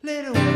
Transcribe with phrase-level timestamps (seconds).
[0.00, 0.47] Little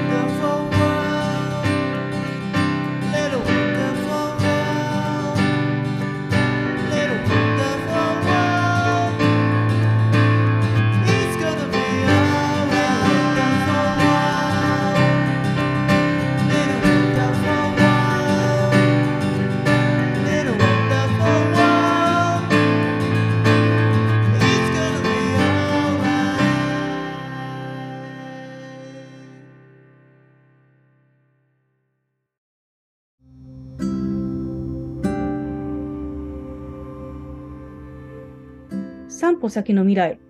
[39.42, 40.20] 歩先の未来。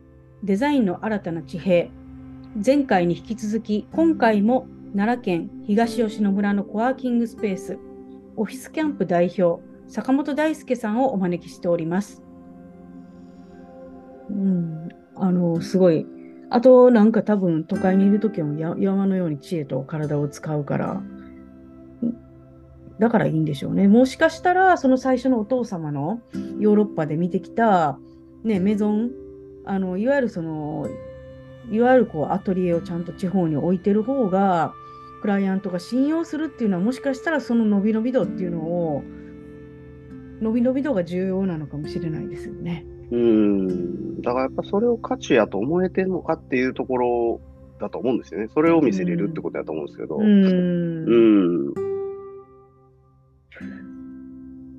[0.42, 1.90] デザインの新たな地平。
[2.64, 4.66] 前回に引き続き今回も
[4.96, 7.78] 奈良県東吉野村のコワーキングスペース。
[8.36, 12.22] オフィスキャンプ代表坂本大輔さんをお招きしております。
[14.30, 16.06] うん、あのすごい。
[16.48, 21.02] あとなんか多分都会にいる時も山のように知恵と体を使うから
[22.98, 23.88] だからいいんでしょうね。
[23.88, 26.20] もしかしたらその最初のお父様の
[26.58, 27.98] ヨーロッパで見てきた
[28.44, 29.10] ね、メゾン、
[29.64, 30.88] あのいわゆるその、
[31.70, 34.74] いわゆるこうアトリエをちゃんと地方に置いてる方が、
[35.20, 39.04] クライアントが信用するっていうのは、もしかしたらその伸び伸び度っていうのを、
[40.40, 42.84] 伸び伸び度が重要なのかもしれないですよね。
[43.12, 44.20] うん。
[44.20, 47.40] だからやっぱそれを価値やと思えてるのかっていうところ
[47.78, 48.48] だと思うんですよね。
[48.52, 50.16] それを見せれるってことだと思うんですけど。
[50.16, 50.20] う。
[50.20, 51.74] うんん。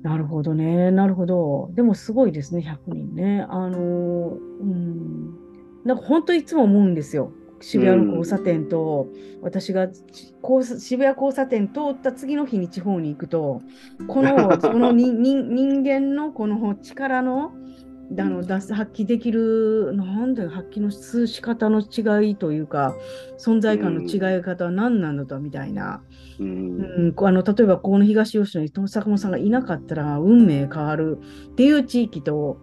[0.04, 0.90] なるほどね。
[0.90, 1.70] なるほど。
[1.72, 3.46] でもすごいですね、100人ね。
[3.48, 5.34] あの、うん。
[5.82, 7.32] なんか本当いつも思うんですよ。
[7.62, 9.08] 渋谷の交差点と、
[9.40, 13.62] 私がち交差渋谷交差点通った次の日に地方に行くと、
[14.06, 17.52] この、 この人間のこの力の、
[18.18, 22.94] あの出す発揮できる、なんだよ、発揮の数し方の違いというか、
[23.38, 26.02] 存在感の違い方は何なのだみたいな。
[26.38, 26.46] うん。
[26.46, 31.18] うん、あの例えばこの東吉野に坂本さんがいなかったら運命変わる
[31.52, 32.58] っていう地域と、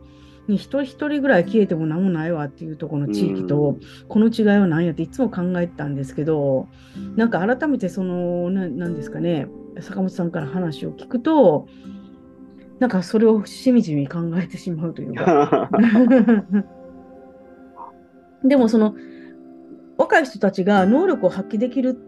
[0.48, 3.78] に一人一人ぐらい消えても何もないわっていうところの地域と、
[4.08, 6.68] この違いは何やっていつも考えてたんですけど
[7.16, 9.48] なんか改めてそのななんですかね
[9.80, 11.68] 坂本さんから話を聞くと
[12.82, 15.70] なんかそれをしみじみ考えてしまうというか。
[18.44, 18.96] でもその
[20.00, 22.00] 若い人たちが能力を発揮できる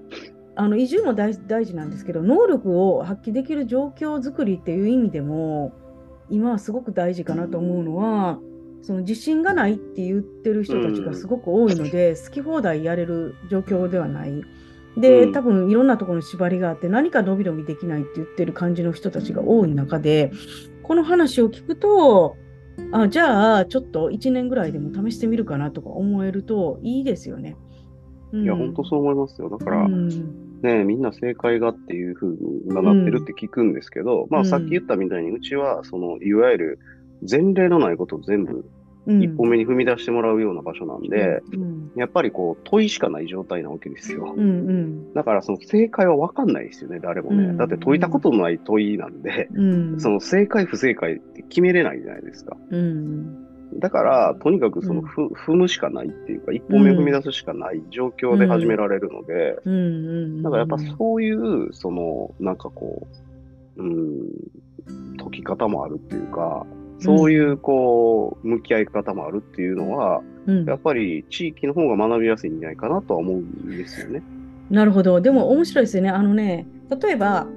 [0.56, 5.73] あの移住も大大事なんですけど能力を発揮できる状況づくりっていう意味でも
[6.31, 8.39] 今はすごく大事かなと思うのは
[8.81, 14.44] その自信がないって言ってる人たちがすごく多いので、好き放題やれる状況ではない。
[14.98, 20.31] で、うん多分いろんなところに縛りがあって何か伸び伸びできないって言ってる感じの人たちが多い中で
[20.84, 22.38] この話を聞くと
[22.92, 27.56] あじゃあちょっと1年ぐらいでも試してみるかなとか思えるといいですよね。
[28.31, 29.50] うんいや、本当そう思いますよ。
[29.50, 30.09] だから、うん
[30.64, 36.80] ね、みんな正解がっていうふうに今なってるって聞くんですけど、まうんあさっき言ったみたいに、うちは、その、いわゆる
[37.30, 38.66] 前例のないことを全部うん
[39.06, 41.91] 一歩目に踏み出してもらうような場所なんで、うん。
[41.96, 44.34] やっぱりこう、問いしかない状態なわけですよ。
[44.36, 44.41] うん。
[44.41, 45.14] うん。
[45.14, 47.46] だからその正解は分かんないですよね、誰もね。
[47.46, 47.58] うん。
[47.58, 49.62] だって解いたことのない問いなんで、う
[49.96, 50.00] ん。
[50.00, 52.56] その正解不正解って決めれないじゃないですか。
[52.69, 53.80] うん。
[53.80, 59.74] だから、とにかくそのふ、踏むしかないっていうか、一歩目踏み出すしかない状況で始められるので、うん。
[59.74, 59.78] う
[60.40, 60.44] ん。
[60.44, 63.08] だからやっぱそういう、その、なんかこ
[63.78, 64.30] う、うん、
[65.18, 66.66] 解き方もあるっていうか、
[67.03, 74.22] そういう、こう、向き合い方もあるっていうのは、うんやっぱり地域の方が学びやすいんじゃないかなとは思うんですよね。
[74.69, 75.22] なるほど。
[75.22, 76.09] でも面白いですよね。
[76.09, 76.68] あのね、
[77.02, 77.47] 例えば、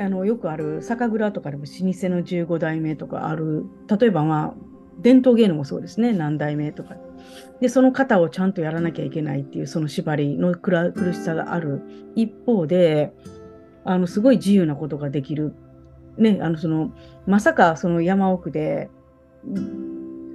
[0.00, 3.64] あのよくある酒蔵とかでも老舗の15代目とかある、
[3.98, 4.54] 例えばまあ、
[5.00, 6.96] 伝統芸能もそうですね、何代目とか。
[7.60, 11.82] で、その方をちゃんとやらなきゃいけないっていう、その縛りの苦しさがある
[12.14, 13.12] 一方で、
[13.84, 15.54] あのすごい自由なことができる。
[16.16, 16.92] ね、あのその
[17.28, 18.88] まさかその山奥で、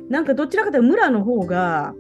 [0.10, 1.96] なんかどちらかというと村の方が、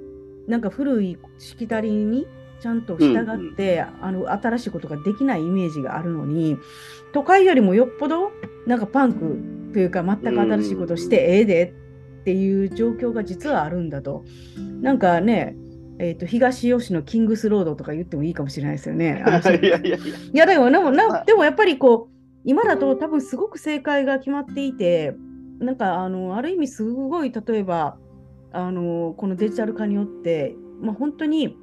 [0.48, 2.28] なんか古いしきたりに
[2.59, 6.57] ちゃんと従って、あの新しいことができないイメージがあるのに
[7.12, 8.31] 都会よりもよっぽど
[8.68, 11.74] なんかパンクというか全く新しいことしてええで
[12.22, 14.24] っていう状況が実はあるんだと。
[14.81, 15.56] なんかね
[16.00, 19.24] えー、と東吉野キングスロードとか言ってもいいかもしれないですよね。
[19.25, 19.98] いやいやいや。
[19.98, 20.00] い
[20.34, 22.12] やでもでもなでもやっぱりこう
[22.45, 25.16] 今だと多分すごく正解が決まっていて
[25.60, 27.98] なんかあのある意味すごい例えば
[28.51, 31.57] あのこのデジタル化によって、まあ、本当に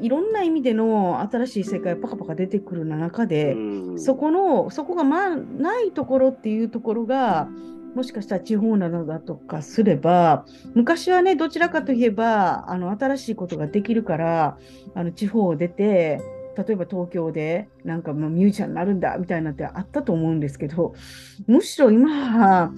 [0.00, 4.00] いろんな意味での新しい世界がパカパカ出てくる中で、うん。
[4.00, 7.48] そこのそこがまあないところっていうところが
[7.94, 10.44] もしかしたら地方などだとかすれば
[10.74, 14.58] 昔はねどちらかといえばあの新しいことができるから
[14.94, 16.20] あの地方を出て
[16.58, 20.92] 例えば東京でなんかもうミュージシャンになるんだみたいなってあったと思うんですけど、
[21.46, 22.72] むしろ今は、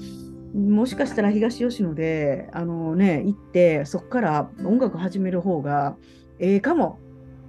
[0.54, 5.96] もしかしたら東吉野であの、ね、行って、そこから音楽始める方が
[6.38, 6.98] ええかも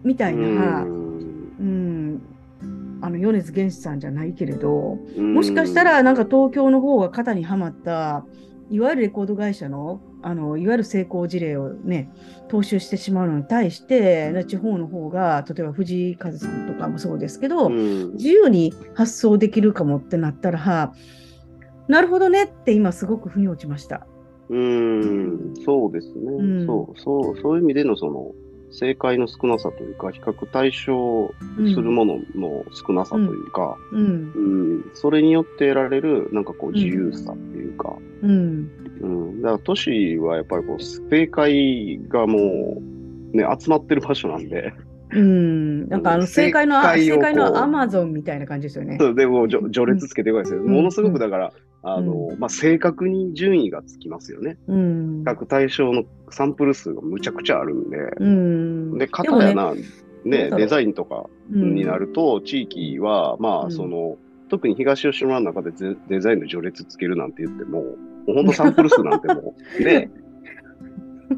[0.05, 2.21] みたいな、うん、
[3.01, 8.25] あの米津玄師さんじゃないけれど、もしかしたらなんか東京の方が肩にはまった
[8.71, 12.09] いわゆるレコード会社のあのいわゆる成功事例をね
[12.49, 18.13] 踏襲してしまうのに対して地方の方が例えば藤井風さんとかもそうですけど、うん。
[18.13, 20.93] 自由に発想できるかもってなったら
[21.87, 24.07] なるほどねって今すごく腑に落ちました。
[24.49, 26.65] うん、そうですね、うん。
[26.65, 28.31] そう、そう、そういう意味でのその、
[28.71, 34.31] 正解の少なさというか、比較対象するものの少なさというか、うん。
[34.33, 38.69] うん、それによって得られる、なんかこう、自由さっていうか、うん。
[39.01, 42.81] うん、だから都市はやっぱりこう、正解がも
[43.33, 44.73] う、ね、集まってる場所なんで、
[45.13, 48.97] うん、なんかあの正正解の正解のアマゾンみたいな感じですよね。
[48.99, 50.57] そうでもじょ序列つけてください。
[50.57, 50.65] ん。
[50.65, 51.53] ものすごくだから、
[51.83, 54.57] あの、まあ、正確に順位がつきますよね。
[54.67, 55.23] うん。
[55.23, 59.73] 比較対象のサンプル数がむちゃくちゃあるんで、うん、で、片やな、
[60.23, 60.59] ね、だろう。
[60.59, 61.75] デザインとかうん。
[61.75, 63.71] になると、地域は、まあ、うん。
[63.71, 64.17] その、
[64.49, 67.87] 特に東吉野の中でデデザインの序列つけるなんて言っても、も
[68.27, 70.11] う本当サンプル数なんてもう、 ね、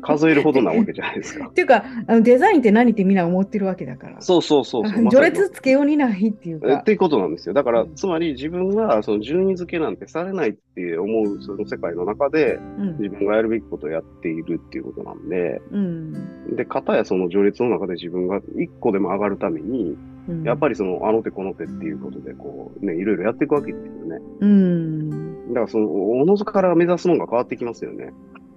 [0.02, 1.54] 数えるほどなわけじゃないですか っ。
[1.54, 4.22] ていうかあのデザインって何ってみんな思ってるわけだから。
[4.22, 5.04] そうそうそうそう。
[5.10, 6.84] 序列つけようにないっていうかえっ。
[6.84, 7.54] ていうことなんですよ。
[7.54, 19.96] だからう、んつまり自分がその順位付けなんてされないって思うその世界の中で、うん自分がやるべきことをやっているっていうことなんで、うんで、片やその序列の中で自分が一個でも上がるために、
[20.28, 24.22] うんやっぱりそのあの手この手っていうことで、こう、ね、いろいろやっていくわけですよね。
[24.40, 25.10] うん
[25.50, 28.14] だからその、おのずから目指すものが変わってきますよね。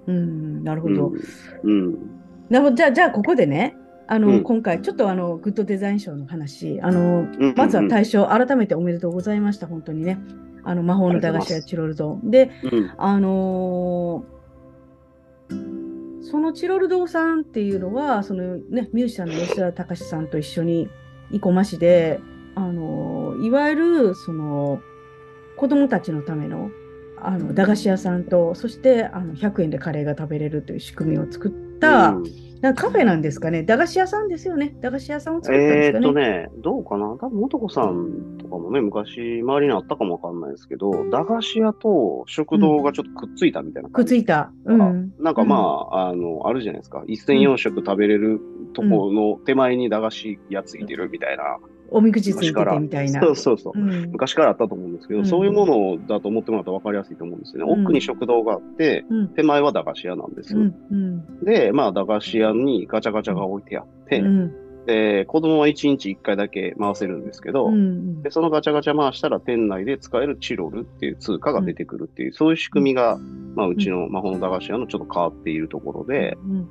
[0.06, 0.94] うんなるほうん。
[0.94, 1.12] ど。
[1.64, 1.92] うん。
[2.48, 3.76] なるほどじゃあじゃあここでね
[4.06, 10.18] あの、うん今回ちょっとあのグッドデザイン賞の話あのうんまずは大賞改めておめでとうございました本当にね
[10.62, 12.90] あの魔法の駄菓子屋チロル堂でうん。
[12.98, 14.36] あのー
[16.28, 20.88] そのチロル堂さんっていうのはその、ね、ミュージシャンの吉田隆さんと一緒に
[21.30, 22.18] 生駒市で、
[22.56, 24.80] あのーいわゆるその
[25.56, 26.70] 子供たちのための
[27.26, 36.06] あの駄菓子屋さんとそしてあの100円でカレーが食べれるという仕組みを作った、うんなんかカフェなんですかね駄菓子屋さんですよね駄菓子屋さんを作ったんでえすかね。
[36.06, 44.14] ーっとね、どうかな多分、元子さんとかもね、昔、周りにあったかもわかんないですけど、駄菓子屋と食堂がちょっとくっついたみたいなくっ感じ。
[44.14, 44.50] ついた。
[44.64, 45.12] うん。
[45.20, 47.04] なんかまあ、あの、あるじゃないですか。
[47.06, 48.40] 一銭四食食べれる
[48.72, 51.58] とこの手前に駄菓子屋ついてるみたいな。
[51.90, 52.64] おみくじついて。
[52.64, 53.20] てみたいな。
[53.20, 53.78] そうそうそう。
[53.78, 54.10] うん。
[54.10, 55.26] 昔からあったと思うんですけど、うん。
[55.26, 57.72] そういうものだと思ってもらったら分かりやすいと思うんですよね。
[57.72, 57.82] うん。
[57.82, 59.28] 奥に食堂があって、うん。
[59.28, 60.54] 手前は駄菓子屋なんです。
[61.42, 64.66] で、まあ、駄菓子屋にガチャガチャが置いてあって、うん。
[64.86, 73.18] で、子供は1日1回だけ回せるんですけど、うんでそのガチャガチャ回したら店内で使えるチロルっていう通貨が出てくるっていう、そういう仕組みが、
[73.56, 76.68] まあ、うちの魔法の駄菓子屋のちょっと変わっているところで、うん。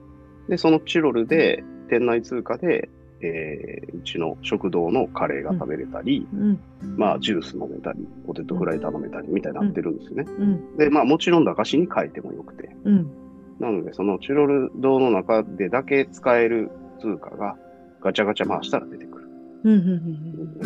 [0.48, 2.90] で、そのチロルで、店内通貨で、
[3.26, 6.60] えーうちの食堂のカレーが食べれたり、うん
[6.96, 10.26] まあ、ジュース飲めたり、ポテトフライ頼めたりみたいになってるんですよね。
[10.28, 12.76] うんで、まあ、もちろん駄菓子に変えてもよくて。
[12.84, 13.12] うん
[13.60, 16.70] なので、そのチロル堂の中でだけ使える
[17.00, 17.56] 通貨が
[18.02, 19.30] ガチャガチャ回したら出てくる。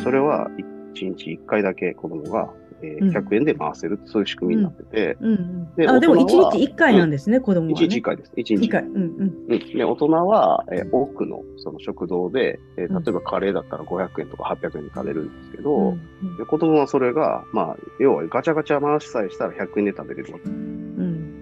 [0.01, 0.49] それは
[0.93, 2.49] 1日1回だけ子供が、
[2.81, 7.89] えーうん100円で回せる、そういう仕組みになってて、うんうんであでも1大人は日1回なんですね、子供は、1ね。
[7.89, 8.31] 日1回です。
[8.35, 8.83] 1日1回。
[8.83, 20.49] うんうんうん、で大人は、えー多くのその食堂で、えーうん例えばカレーだったら500円とか800円で食べるんですけど、うんで子供はそれが、まあ、要はガチャガチャ回しさえしたら100円で食べれるわけ。
[20.49, 21.35] うん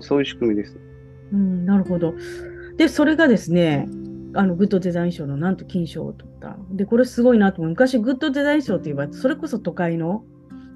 [0.00, 0.78] そういう仕組みです。
[1.32, 2.14] うんなるほど。
[2.76, 3.88] で、それがですね、
[4.34, 6.56] あのグッドデザイン賞のなんと金賞を取った。
[6.70, 7.70] で、これすごいなと思う。
[7.70, 10.22] 昔、グッドデザイン賞といえば、それこそ都会の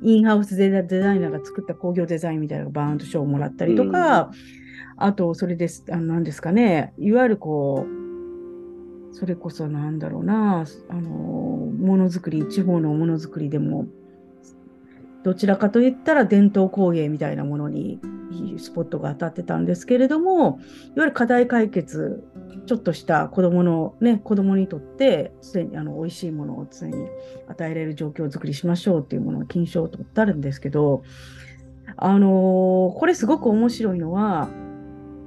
[0.02, 4.30] インハウスデザデザイナーが作った工業デザインみたいなバーンと賞をもらったりとか、
[4.97, 13.87] あと、それです、あのなんですかね、いわゆるこう、それこそなんだろうな、あの、ものづくり、地方のものづくりでも、
[15.23, 18.00] どちらかといったら伝統工芸みたいなものに
[18.59, 20.59] スポットが当たってたんですけれども、いわ
[20.97, 22.25] ゆる課題解決、
[22.66, 27.09] ちょっとした子供のね、子供にとって、常にあの美味しいものを常に
[27.49, 31.02] 与えられる状況を作りしましょうっていうものを金賞を取ってあるんですけど、
[31.97, 34.49] あのーこれすごく面白いのは、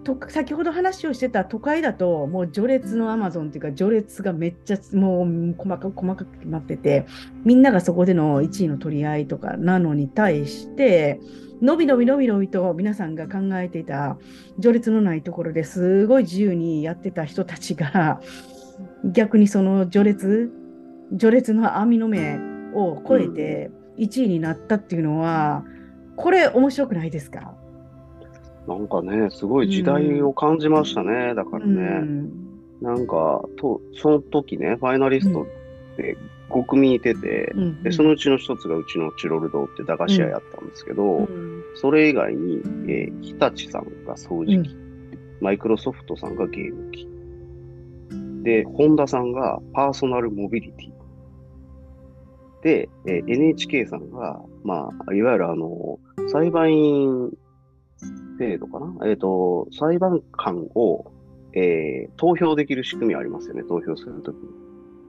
[0.05, 7.05] と先ほど話をしてた都会だと、もう序列のアマゾンっていうか、序列がめっちゃもう細かく細かく決まってて、
[7.43, 11.19] みんながそこでの1位の取り合いとかなのに対して、
[11.61, 14.17] のびのびのびのびと皆さんが考えていた
[14.55, 18.19] 序列のないところですごい自由にやってた人たちが
[19.03, 20.51] 逆にその序列
[21.11, 22.37] 序列の網の目
[22.73, 25.63] を超えて1位になったっていうのは、
[26.17, 27.55] これ面白くないですか？
[28.67, 31.35] なんかね、すごい時代を感じましたね。
[31.35, 32.29] だからうね、ん。
[32.81, 35.45] なんか、と、その時ね、ファイナリストっ
[35.95, 36.17] て
[36.55, 41.63] 5組いてて、うんで、そのうちの一つがうちのチロル堂って駄菓子屋やったんですけど、うん。
[41.75, 44.73] それ以外に、えー日立さんが掃除機、
[45.41, 47.09] マイクロソフトさんがゲーム機、
[48.43, 52.63] で、ホンダさんがパーソナルモビリティ。
[52.63, 55.99] で、えー NHK さんが、まあ、いわゆるあの、
[56.31, 57.31] 裁判員
[58.39, 59.07] 制度かな？
[59.09, 61.11] えっ、と、裁判官を、
[61.53, 64.64] えー投票できる仕組みありますよね、投票するときに。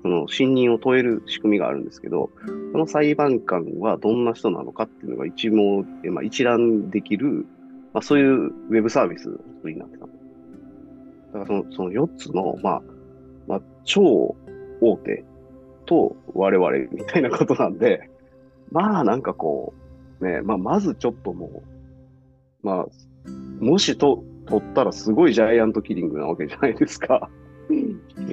[0.07, 2.31] その、信任を問える仕組みがあるんですけど、
[2.71, 7.45] その裁判官はどんな人なのかっていうのが一網、まあ、一覧できる、
[7.93, 9.29] まあ、そういうウェブサービス
[9.65, 10.07] になってた。
[10.07, 10.11] だ
[11.33, 12.83] からその、その4つの、まあ、
[13.49, 14.37] まあ、超
[14.81, 15.25] 大手
[15.87, 18.09] と我々みたいなことなんで、
[18.71, 19.75] まあなんかこ
[20.21, 21.63] う、ね、まあまずちょっとも
[22.63, 22.87] う、まあ、
[23.61, 27.29] もしと取ったらすごいジャイアントキリングなわけじゃないですか。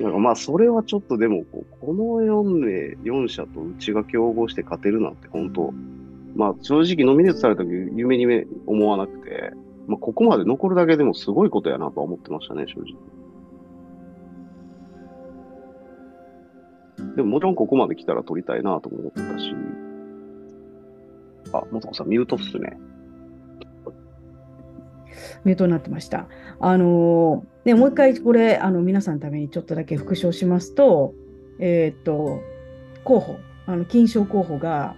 [0.03, 5.73] なんかまあそれはちょっとでもこ、この4名、4社とうちが競合して勝てるなんて本当、
[6.35, 9.53] まあ正直ノミネートされた時夢にめ思わなくて、
[9.87, 12.97] まあここまで残るだけでもすごいことやなとは思ってましたね、正直。
[17.15, 19.55] でももちろんここまで来たら取りたいなとも思ってたし。
[21.53, 22.77] あ、もとこさんミュートっすね。
[25.43, 26.27] ミュートになってました。
[26.59, 31.13] あのね、もう一回これ、あの皆さんのためにちょっとだけ復唱しますと、
[31.59, 32.41] えーっと、
[33.03, 34.95] 候補、あの金賞候補が、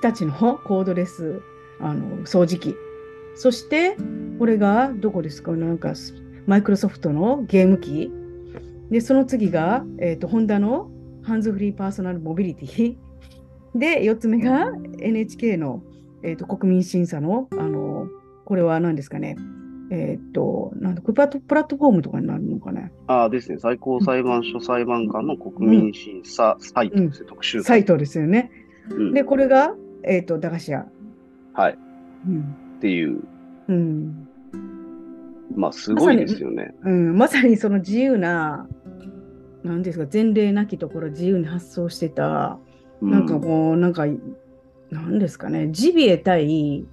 [0.00, 1.40] 日立のコードレス
[1.80, 2.74] あの掃除機。
[3.34, 3.96] そして、
[4.38, 5.52] これがどこですか？
[5.52, 5.94] なんか、
[6.46, 8.12] マイクロソフトのゲーム機。
[8.90, 10.90] で、その次が、えーっと、ホンダの
[11.22, 12.96] ハンズフリーパーソナルモビリティ。
[13.74, 15.82] で、4つ目が NHK の、
[16.22, 18.08] えーっと国民審査の、あの
[18.46, 19.36] これは何ですかね？
[19.90, 23.58] えーっと、なんプラットプラットフォームとかになるのかなああですね。
[23.58, 27.26] 最高裁判所裁判官の国民審査サイトですね。
[27.28, 28.50] 特集サイトですよね。
[28.90, 29.74] うんで、これが、
[30.04, 30.86] えーっと、駄菓子屋。
[31.52, 31.78] はい。
[32.28, 32.40] うん。
[32.78, 33.20] っていう、
[33.68, 34.28] うん。
[35.54, 36.74] まあすごいですよね。
[36.84, 38.68] うん、まさにその自由な、
[39.64, 42.58] なんですか、前例なきところ自由に発想してた、
[43.00, 44.06] うなんかこう、なんか、
[44.90, 46.84] なんですかね、ジビエ対、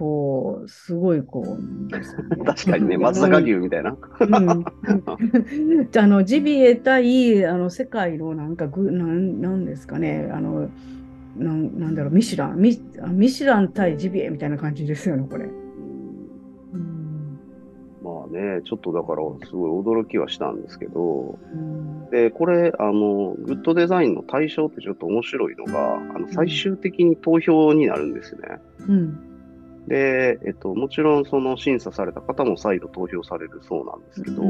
[0.00, 1.90] こう、すごいこう
[2.46, 3.94] 確かにね、松坂牛みたいな。
[4.18, 4.64] うん。
[5.94, 10.30] あのジビエ対あの世界のなんかぐなんなんですかね。
[10.32, 10.70] あの
[11.36, 12.58] なんなんだろうミシュラン。
[12.58, 15.44] ミあミシュラン対ジビエみたいな感じですよねこれ。
[15.44, 17.38] うん。
[18.02, 22.08] まあね、ちょっとだからすごい驚きはしたんですけど、うん。
[22.10, 28.40] で、これ、あの、グッドデザインの対象ってちょっと面白いのが、あの最終的に投票になるんですね。
[28.88, 29.29] うん
[29.90, 34.42] で、えっと、もちろんその審査された方も再度投票されるそうなんですけど、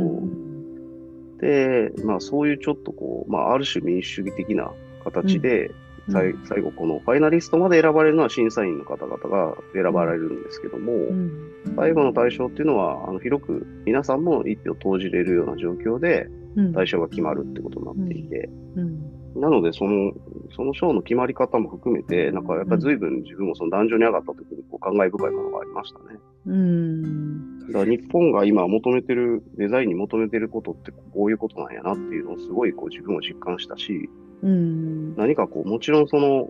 [1.41, 4.71] で、まあそういうちょっとこう、まあある種民主主義的な
[5.03, 5.71] 形で、
[6.11, 11.53] さい最後このファイナリストまで選ばれるのは審査員の方々が選ばれるんですけども、うん。
[11.77, 16.73] 最後の対象っていうのは、あの広く皆さんも一票投じれるような状況でうん。
[16.75, 19.10] 対象が決まるってことになっていて、うん
[19.41, 20.13] なのでその、
[20.55, 26.19] その賞の決まり方も含めて、なんかやっぱり随分自分もその壇上に上がった時にこう感慨深いものがありましたね。
[26.47, 27.59] うん。
[27.69, 34.11] だから日本が今求めてる、デザインに求めてることってこういうことなんやなっていうのをすごいこう自分も実感したし、
[34.43, 35.17] うん。
[35.17, 36.49] 何かこう、もちろんその、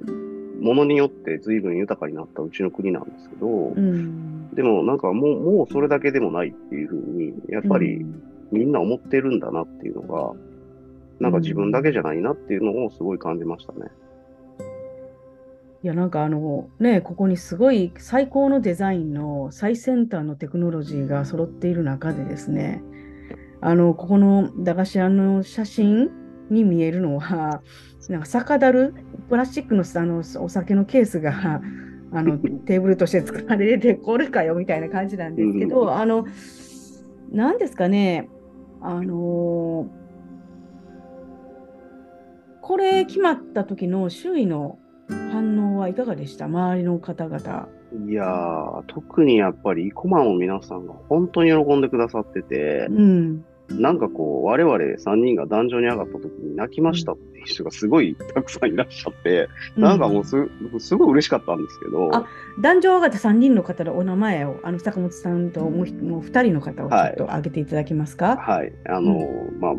[0.60, 4.50] ものによって随分豊かになったうちの国なんですけど、うん。
[4.54, 8.04] でもなんかもう、もうそれだけでもないっていうふうに、やっぱり
[8.52, 10.34] みんな思ってるんだなっていうのが、
[11.20, 13.90] なんか自分だけじゃないなっていうのをすごい感じましたね。
[15.82, 22.82] いやなんかあのねここにすごい最高のデザインの最先端のテクノロジーが揃っている中でですね
[23.62, 26.10] あのここの駄菓子屋の写真
[26.50, 27.62] に見えるのは
[28.08, 28.94] なんか酒樽
[29.30, 31.62] プラスチックのあのお酒のケースが
[32.12, 36.26] あのテーブルとして使われてこれかよみたいな感じなんですけど、あの
[37.30, 38.28] 何ですかね
[38.82, 39.88] あの
[42.70, 46.44] これ決まった時の周囲の反応はいかがでした？
[46.44, 47.68] 周りの方々。
[48.08, 53.44] いやー、特にやっぱりイコマンの皆さんが本当に喜んでくださっててう、ん。
[53.70, 60.36] なんかこう、我々3人が壇上に上がった時に泣きましたっていう人がすごいたくさんいらっしゃって、なんかもうす
[60.78, 62.24] すごい嬉しかったんですけど、あ
[62.60, 68.36] 壇上上がった3人の方のお名前を、あの坂本さんともうう2人の方をちょっと挙げていただけますか？
[68.36, 69.26] はい、あの、
[69.58, 69.74] まあ、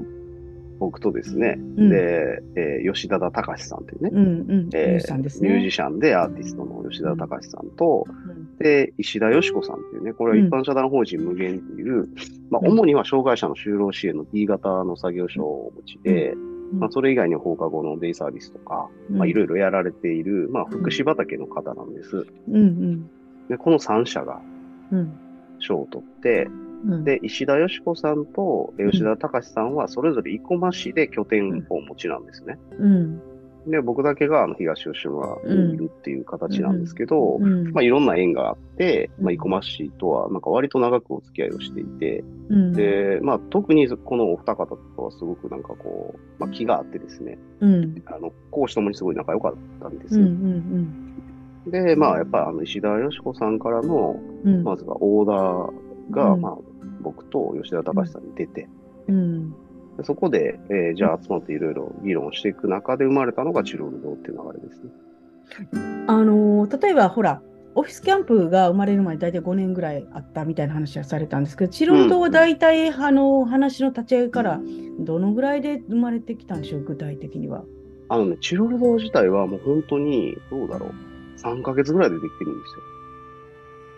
[0.82, 1.90] 僕とですね、うん。
[1.90, 4.46] で、えー吉田田隆さんというね、うんうん。
[4.66, 5.50] ミュえージシャンですね。
[5.50, 8.58] ミュージシャンでアーティストの吉田隆さんと、うん。
[8.58, 12.10] で、石田よし子さんっていうね、これは一般社団法人無限っていう、
[12.50, 12.72] まあ、うん。
[12.72, 16.80] 主には障害者の就労支援の D 型の作業所をお持ちで、うん。
[16.80, 22.26] まあ、それ以外に放課後のデイサービスとか、まあ、いろいろやられている、まあ、福祉畑の方なんです。
[22.50, 23.10] うんうん。
[23.50, 24.42] で、この3社が
[24.92, 25.14] うん。
[25.60, 26.48] 賞を取って、
[26.86, 27.04] うん。
[27.04, 32.58] で、石田よし子さんと吉田隆さんはそれぞれ生駒市で拠点をお持ちなんですね。
[32.80, 33.22] うん。
[33.68, 37.72] で、僕だけがあの東吉村にいるっていう形なんですけど、うん。
[37.72, 42.74] まあ、いろんな縁があって、まあ、うん生駒市とはなんか割と長くお付き合いをしていて、うん。
[42.74, 48.02] で、まあ、特にこのお二方とはすごくなんかこう、まあ、気があってですね、うん。
[48.08, 50.20] あの、講師ともにすごい仲良かったんです。
[50.20, 51.08] うんうん
[51.68, 54.64] で、まあ、やっぱあの石田よし子さんからの、うん。
[54.64, 56.42] まずはオーダーが、うん。
[56.42, 56.58] まあ、
[57.02, 58.68] 僕と吉田隆さんに出て、
[59.08, 59.52] うん
[59.98, 64.90] でそこで、えーじゃあ集まっていろいろ議論していく中で生まれたのがチロル堂っていう流れですね。
[66.08, 67.42] あのー例えばほら
[67.74, 74.60] オフィスキャンプが生まれる前大体5年ぐらいあったみたいな話はされたんですけど、チロル島は大体、あの話の立ち上げから
[75.00, 77.64] どのぐらいで生まれてきたんでしょう、具体的には。
[78.10, 80.92] あのね、チロル堂自体はもう本当に、どうだろう、
[81.40, 82.82] 3ヶ月ぐらいでできてるんですよ。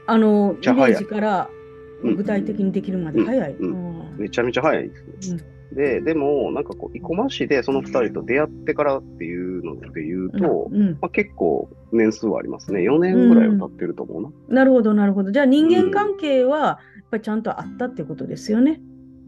[0.05, 1.62] あのイメージからうん
[2.03, 3.53] 具体的にできるまで早い。
[3.53, 5.43] うんうんめちゃめちゃ早いですね。
[5.73, 12.81] で、でも、なんかこう、生駒市でその2人と出会ってからっていうので言うと、うんまあ、結構年数はありますね。
[12.81, 14.29] 4年ぐらいは経ってると思うな。
[14.49, 15.31] なるほど、なるほど。
[15.31, 16.77] じゃあ人間関係はやっ
[17.09, 18.79] ぱりちゃんとあったってことですよね。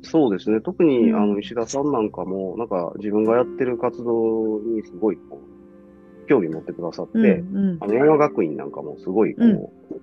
[0.03, 0.62] そうですね。
[0.62, 10.00] 特に、うんあの、石田さんなんかも、なんか自分がやってる活動にすごいこう、興味持ってくださって、うんうんあの、山学院なんかもすごいこう、か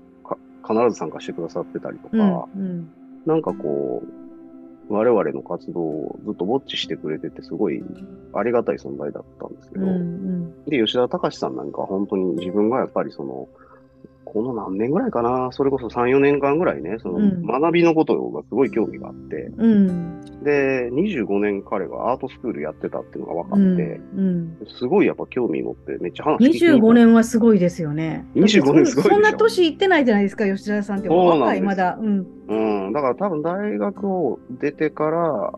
[0.66, 2.88] 必ず参加してくださってたりとか、うんうん。
[3.26, 4.02] なんかこ
[4.88, 7.82] う、我々の活動をずっとウォッチしてくれてて、すごい
[8.34, 10.64] ありがたい存在だったんですけど、うんうん。
[10.64, 13.48] で、吉田隆さんなんかは本当に自分がやっぱりその、
[14.32, 17.46] この何年ぐらいかな、それこそ3、4年間ぐらいね、そのうん。
[17.46, 20.22] 学びのことがすごい興味があって、うん。
[20.42, 24.56] で、25年彼がアートスクールやってたっていうのが分かうんって、うん。
[24.78, 28.24] すごいやっぱ興味持ってめっちゃ話聞きに行った25年はすごいですよね。
[28.34, 31.10] 25年すごいそんな年いってないじゃないですか、吉田さんって。
[31.10, 31.98] 若い、まだ。
[32.00, 32.26] うん。
[32.48, 35.52] うん、だから多分大学を出てから、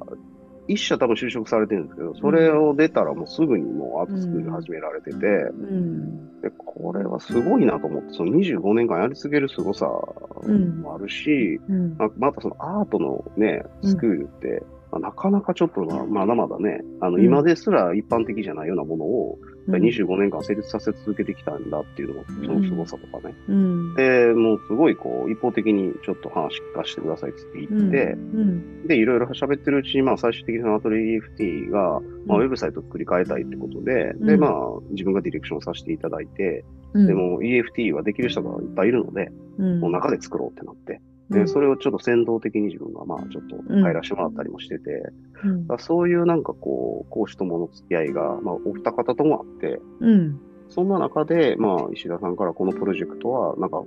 [0.66, 6.40] 一社多分就職されてるんですけど、それを出たらもうすぐにもうアートスクール始められてて、うん。
[6.40, 11.96] で、これはすごいなと思って、その25年間やり続ける凄さもあるし、うん。
[11.98, 17.24] ままたそのアートのね、スクールって、まあなかなかちょっとままだまだね、あの、うん。
[17.24, 23.34] 今ですら一般的じゃないようなものを、うん25年間成立させ続けてきたんだっていうのも、その凄さとかね。
[23.48, 23.94] うん。
[23.94, 28.86] で、もうすごいこう、一方的にちょっと話聞かせてくださいって言って、うん。
[28.86, 34.52] で、いろいろ喋ってるうちに、まあ、最終的にそのアトリエ EFT が、まあ、ウェブサイトを作り変えたいってことで、で、うんまあ、
[34.90, 37.06] 自分がディレクションさせていただいて、うん。
[37.06, 45.12] でも EFT はできる人がいっぱいいるので、うん、もう中で作ろうってなって、で、うんそれをちょっと先導的に自分が、まあ、ちょっと入らせてもらったりもしてて、
[45.44, 50.40] うんだそういうなんかこう、講師ともの付き合いが、まあ、お二方ともあって、うん。
[50.68, 53.82] そんな中で、まあ、石田さんからこのプロジェクトは、なんか、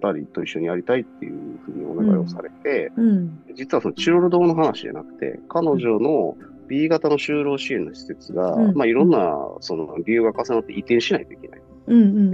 [0.00, 3.42] 二人と一緒にやりたいっていうふうにお願いをされて、うん。
[3.54, 6.36] 実はそのチロル堂の話じゃなくて、彼女の
[6.68, 11.60] B 型の就労支援の施設が、うんまあいろんなその理由が重なって移転しないといけない。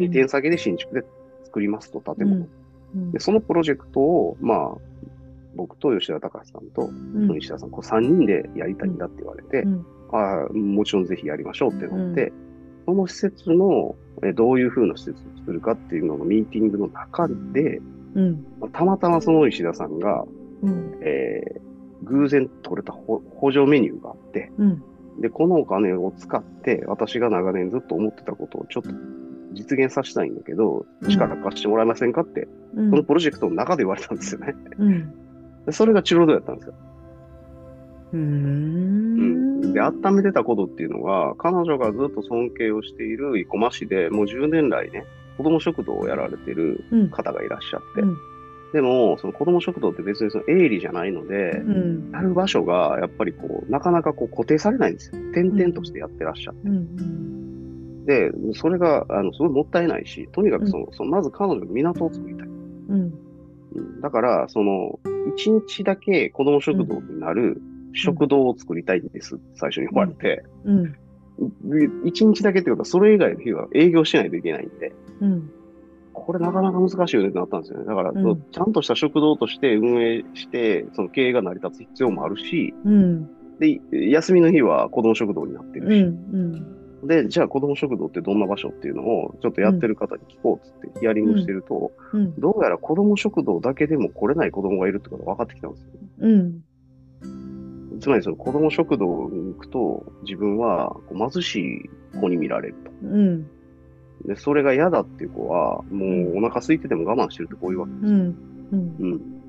[0.02, 1.04] 移転先で新築で
[1.44, 2.46] 作りますと、建物。
[2.94, 4.74] うんで、そのプロジェクトを、まあ、
[5.56, 7.36] 僕と吉田隆さんとうん。
[7.36, 12.32] 石田さん、こう3人でやりたいんだって言われて、うんああもちろんぜひやりましょうってなって、
[12.86, 17.80] その施設の、えどういう風な施設を作るかっていうののミーティングの中で、
[18.14, 18.46] うん。
[18.60, 20.24] まあたまたまその石田さんが、
[20.62, 20.98] うん。
[21.00, 21.64] えー
[22.04, 24.82] 偶然取れたほ補助メニューがあって、うん。
[25.20, 28.90] で、このお金を使って、私が長年ずっと思ってたことをちょっと
[29.54, 32.90] 実現させたいんだけど、うん力貸してもらえませんかって、うん。
[32.90, 34.54] そのプロジェクトの中で言われたんですよね。
[34.78, 35.14] うん。
[35.66, 36.74] でそれがチロルドやったんですよ。
[38.12, 39.60] うん。
[39.70, 39.72] ん。
[39.72, 45.04] で、温めてたことっていうのが、彼女がずっと尊敬をしている生駒市で、もう10年来ね、
[45.36, 47.10] 子供食堂をやられてるうん。
[47.10, 48.16] 方がいらっしゃって、うん
[48.74, 52.10] でも、その子供食堂って別にその営利じゃないので、うん。
[52.10, 55.22] やる場所がやっぱりこう、なかなかこう固定されないんですよ。
[55.32, 56.68] 点々としてやってらっしゃって。
[56.68, 57.53] うん。
[58.04, 62.48] で、それが、あの、すごいもったいないし、とにかくその、そのまず彼女の港を作りたい。
[64.02, 64.98] だから、その、
[65.34, 67.60] 一日だけ子供食堂になる
[67.92, 69.38] 食堂を作りたいんです。
[69.54, 70.44] 最初に言われて。
[72.04, 75.50] 一日だけってことは、それ以外の日は営業しないといけないんで、うん。
[76.12, 77.86] これなかなか難しいよねってなったんですよね。
[77.86, 83.30] だから、うんちゃんとした食堂として運営して、その経営が成り立つ必要もあるし、うん。
[83.58, 95.88] で、休みの日は子供食堂になってうん、るし、うん、で、じゃあ子供食堂ってどんな場所っていうのをちょっとやってる方に聞こうっつってヒアリングしてると、うん、どうやら子供食堂だけでも来れない子供がいるってことが分かってきたんですよ。
[96.20, 96.62] うん、
[98.00, 101.90] つまりその子供食堂に行くと自分は貧しい
[102.20, 102.90] 子に見られると。
[103.02, 103.46] うん、
[104.26, 108.10] で、それが嫌だっていう子は、もうお腹空いてても我慢してるってこういうわけですよ。
[108.10, 108.36] うん、
[108.72, 109.43] うん、うん。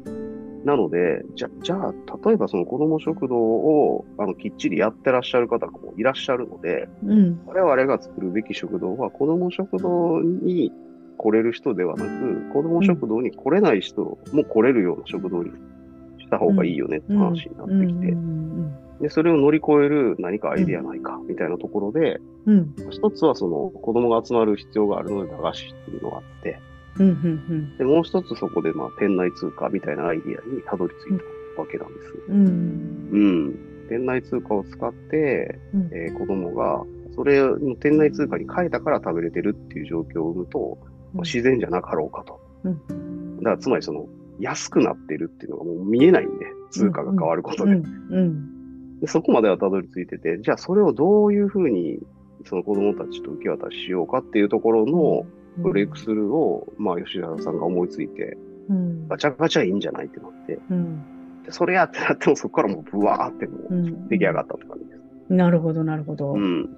[0.65, 1.93] なので、じゃ、じゃあ、
[2.25, 10.71] 例えばその子供食堂を、あの、きっちりやってらっしゃる方もいらっしゃるので、うん、我々が作るべき食堂は、子供食堂に
[11.17, 15.51] 来れる人ではなく、子供食堂に来れない人も来れるような食堂に
[16.17, 26.59] した方がいいよねって話になってきて、うん、で、それを乗り越える何かアイディアないか、みたいなところで、うん、一つはその子供が集まる必要があるので駄菓子っていうのがあって、
[26.99, 31.17] うん、うん、で、もう一つそこでまあ店内通貨みたいなアイディアにたどり着い
[31.55, 32.13] たわけなんです。
[32.29, 33.87] うん、うん。
[33.89, 36.83] 店内通貨を使って、うん、えー子供が
[37.15, 40.77] それを店内通貨に変えたから食べれてるっていう状況を生むと、
[41.13, 42.39] まあ自然じゃなかろうかと。
[42.63, 44.07] うんだからつまりその
[44.39, 47.73] 安くなってるっていうのがもう見えないんで、通貨が変わることで。
[47.73, 51.99] うん、うん、でそこまではたどり着いてて、じゃあそれをどういうふうに
[52.45, 55.25] その子供たちと受け渡ししようかっていうところの
[55.57, 58.37] ブレイクスルーを、まあ吉田さんが思いついて、
[58.69, 65.33] うん、ガチャガチャいいんじゃないってなって、うん、でそれやってなってもそこからもうブワーってもう、うん出来上がったって感じです。
[65.33, 66.33] なるほど、なるほど。
[66.33, 66.77] うん。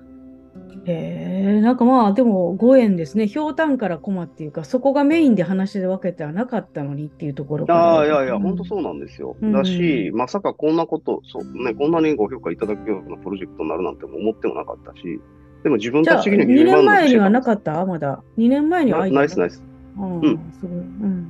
[0.86, 3.28] へえ、なんかまあ、でもご縁ですね。
[3.28, 7.66] ひょうたんからコマっていうか、そこがメインで話で分けてはなかったのにっていうところ。
[7.70, 9.36] ああ、いやいや、うん本当そうなんですよ。
[9.42, 15.20] うんだし、まさかこんなこと、そうね、こんなにご評価いただくようなプロジェクトになるなんても思ってもなかったし、
[15.68, 17.86] でも自分たち的に2年前にはなかっった？
[17.86, 18.24] まだ。
[18.38, 19.62] 2年前にはなナイスナイス。
[19.98, 20.80] うん、うんすごい。
[20.80, 21.28] うん。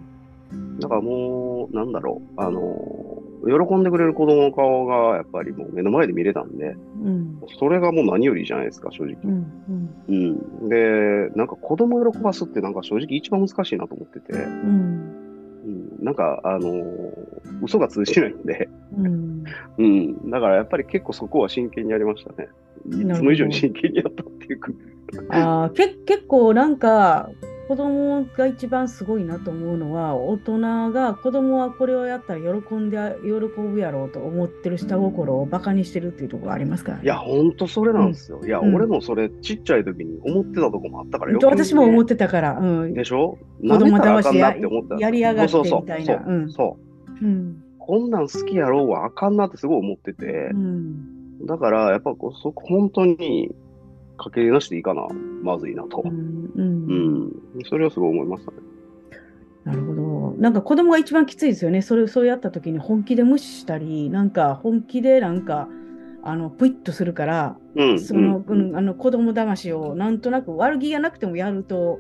[0.80, 2.62] だからもう、なんだろう、あの、
[3.48, 7.42] 喜んでくれる子供の顔がやっぱりもう目の前で見れたんで、うん。
[7.58, 9.28] それがもう何よりじゃないですか、正直う。
[9.28, 9.46] ん。
[10.08, 10.40] うん。
[10.62, 10.70] うん。
[10.70, 15.14] で、なんか子供を喜ばすってなんか正直一番難しいなと思ってて、うん。
[15.66, 16.70] うん、なんか、あの
[17.64, 19.44] 嘘が通じないんで、うん。
[19.80, 20.30] うん。
[20.30, 22.50] だからやっぱり結構そこは真剣にやりましたね。
[22.90, 24.72] いつも以上に真剣にやったっていうか。
[25.30, 27.30] ああ、け結構なんか、
[27.68, 33.30] 子供が一番すごいなと思うのは、大人が子供はこれをやったら喜んで、喜
[33.62, 37.04] ぶやろうと思ってる下心をバカにしてるっていうところありますからね。
[37.04, 38.40] いや、ほんとそれなんですよ。
[38.46, 42.94] いや、うん俺もそれちっちゃい時に思ってたとこもあったからよ私も思っってたから、うん。
[42.94, 43.38] でしょ？
[43.62, 44.56] 子供たしや
[45.00, 46.78] やりやがってみたいそうなうんそ
[47.22, 47.26] う。
[47.26, 47.64] うん。
[47.80, 51.46] こんなん好きやろうはあかんなってすごい思っててう、ん。
[51.46, 53.54] だからやっぱこうそこ本当に
[54.18, 55.08] かけなしでいいかな、
[55.44, 56.10] まずいなとう。
[56.10, 56.12] ん。
[56.12, 57.32] ううんん。
[57.66, 58.58] それはすごい思いましたね。
[59.64, 60.36] なるほど。
[60.38, 61.82] なんか子供が一番きついですよね。
[61.82, 65.68] それそうやった時に本気で無視したり、なんか本気でなんか、
[66.24, 68.00] あの、プイッとするから、うん。
[68.00, 72.00] その、ううんん、あの子供騙しをなんとなく悪気がなくてもやると、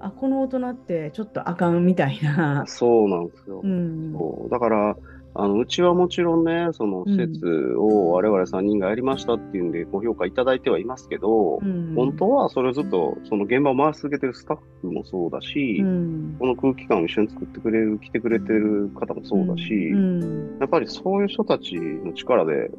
[0.00, 2.64] あ、この大人ってちょっとあかんみたいな。
[2.66, 3.60] そうなんですよ。
[3.62, 4.12] うん。
[4.12, 4.96] そうだから、
[5.36, 11.94] あのうちはもちろんね、その施設を我々3人がやりましたっていうんでご評価いただいてはいますけど、うん。
[11.96, 16.36] 本当はそれをずっとその現場を回し続けてるスタッフもそうだし、うん。
[16.38, 20.58] この空気感を一緒に作ってくれる、来てくれてる方もそうだし、うん。
[20.60, 22.70] やっぱりそういう人たちの力で、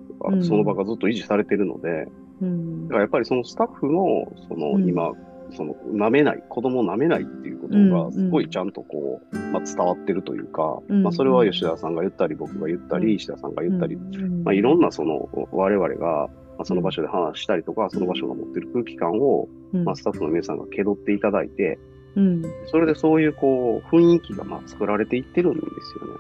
[0.42, 2.08] その場がずっと維持されてるので、
[2.42, 2.88] うん。
[2.88, 4.88] だからやっぱりそのスタッフの、そのうん。
[4.88, 5.12] 今、
[5.52, 13.14] その舐めない、子供を舐めないっていうことうんがすごいちゃんとこう、まあ、伝わってるというか、うんまあ、それは吉田さんが言ったり、僕が言ったり、うん。
[13.16, 16.28] 石田さんが言ったり、うんまあ、いろんなその我々が、
[16.58, 19.84] まあ、その場所で話したりとか、その場所が持ってる空気感を、うん。
[19.84, 21.80] まあ、スタッフの皆さんが気取っていただいて、
[22.16, 22.42] うん。
[22.68, 25.66] それでそういうこう雰囲気がまあ作られていってるんです
[26.00, 26.20] よね。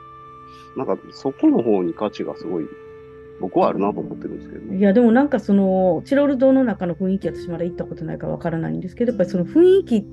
[0.75, 2.67] なんかそこの方に価値がすごい
[3.39, 4.77] 僕はあるなと思ってるんですけどね。
[4.77, 10.05] いやでもなんかそのチロル堂の中の雰囲気私まだ行ったことないからわからないんですけどやっぱりその雰囲気っ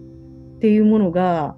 [0.60, 1.56] ていうものが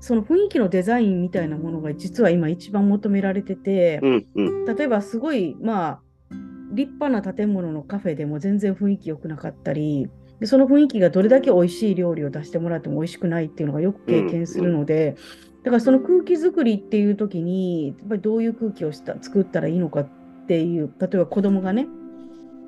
[0.00, 4.64] その雰囲気のデザインみたいなものが実は今一番求められてて、うんうん。
[4.64, 6.00] 例えばすごいまあ
[6.72, 10.08] 立派な建物のカフェでも全然雰囲気良くなかったり
[10.40, 15.16] でその雰囲気がどれだけ美味しい料理を出してもらっても美味しくないっていうのがよく経験するので、
[15.64, 20.08] だからその空気作りっていう時にやっぱりどういう空気をした作ったらいいのかっ
[20.46, 21.86] ていう例えば子供がね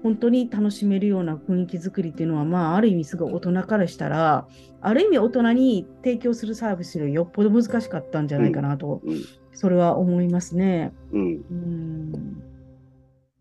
[0.03, 4.47] 本当に楽しめるような雰囲気作りっていうのはまあある意味すごい大人からしたら
[4.81, 9.23] ある意味大人に提供するサービスよりよっぽど難しかったんじゃないかなと、うん
[9.59, 10.93] それは思いますね。
[11.11, 11.45] うん。
[11.51, 12.13] うん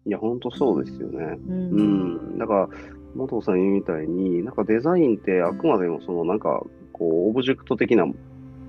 [0.07, 1.37] いや、本当そうですよね。
[1.47, 2.37] ううんん。
[2.39, 2.69] だから、
[3.13, 8.15] 元尾さん言うみたいに、なんかデザインってあくまでもそのなんか、こう、オブジェクト的なも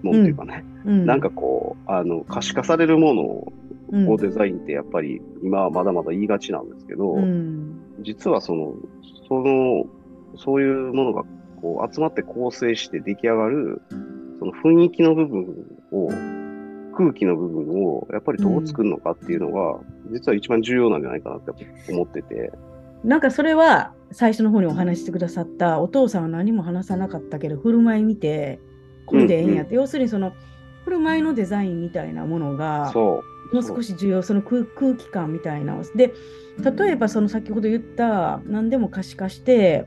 [0.04, 7.80] のっていうかね、うんなんかこう、あの、可視化されるものうんをデザインってやっぱり今はまだまだ言いがちなんですけど、うん。
[8.00, 8.74] 実はその、
[9.28, 9.86] その、
[10.36, 11.24] そういうものが
[11.60, 13.82] こう集まって構成して出来上がる、
[14.38, 16.08] その雰囲気の部分を、
[16.96, 21.52] 空気の部分をやっぱりどう作るのかっていうのが、実は一番重要なんじゃないかなって
[21.90, 22.52] 思ってて、
[23.04, 28.58] なんかそれは最初の方にお話ししてくださったお父さんは何も話さなかったけど振る舞い見て
[29.06, 30.32] これでええんやって、要するにその
[30.84, 33.37] 振る舞いのデザインみたいなものがそう。
[33.52, 33.62] もう。
[33.62, 36.12] 少し重要その空空気感みたいなで
[36.58, 39.86] 例えばその先ほど言った何でも可視化して